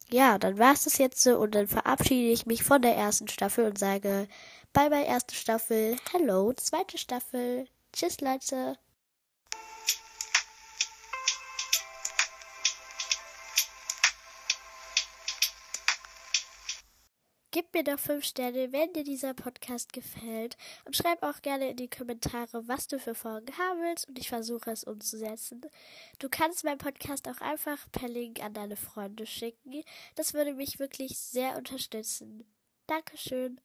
ja, 0.09 0.37
dann 0.37 0.59
war's 0.59 0.83
das 0.83 0.97
jetzt 0.97 1.21
so 1.21 1.37
und 1.37 1.55
dann 1.55 1.67
verabschiede 1.67 2.31
ich 2.31 2.45
mich 2.45 2.63
von 2.63 2.81
der 2.81 2.95
ersten 2.95 3.27
Staffel 3.27 3.65
und 3.65 3.79
sage 3.79 4.27
bye 4.73 4.89
bye 4.89 5.05
erste 5.05 5.35
Staffel, 5.35 5.97
hello 6.11 6.53
zweite 6.53 6.97
Staffel. 6.97 7.67
Tschüss 7.95 8.19
Leute. 8.19 8.77
Gib 17.51 17.73
mir 17.73 17.85
doch 17.85 17.97
5 17.97 18.25
Sterne, 18.25 18.73
wenn 18.73 18.91
dir 18.91 19.05
dieser 19.05 19.33
Podcast 19.33 19.93
gefällt. 19.93 20.57
Und 20.83 20.97
schreib 20.97 21.23
auch 21.23 21.41
gerne 21.41 21.69
in 21.69 21.77
die 21.77 21.89
Kommentare, 21.89 22.67
was 22.67 22.87
du 22.87 22.99
für 22.99 23.15
Folgen 23.15 23.57
haben 23.57 23.79
willst. 23.79 24.09
Und 24.09 24.19
ich 24.19 24.27
versuche 24.27 24.71
es 24.71 24.83
umzusetzen. 24.83 25.61
Du 26.19 26.27
kannst 26.27 26.65
meinen 26.65 26.79
Podcast 26.79 27.29
auch 27.29 27.39
einfach 27.39 27.89
per 27.93 28.09
Link 28.09 28.43
an 28.43 28.53
deine 28.53 28.75
Freunde 28.75 29.25
schicken. 29.25 29.85
Das 30.15 30.33
würde 30.33 30.53
mich 30.53 30.79
wirklich 30.79 31.17
sehr 31.17 31.55
unterstützen. 31.55 32.43
Dankeschön. 32.87 33.61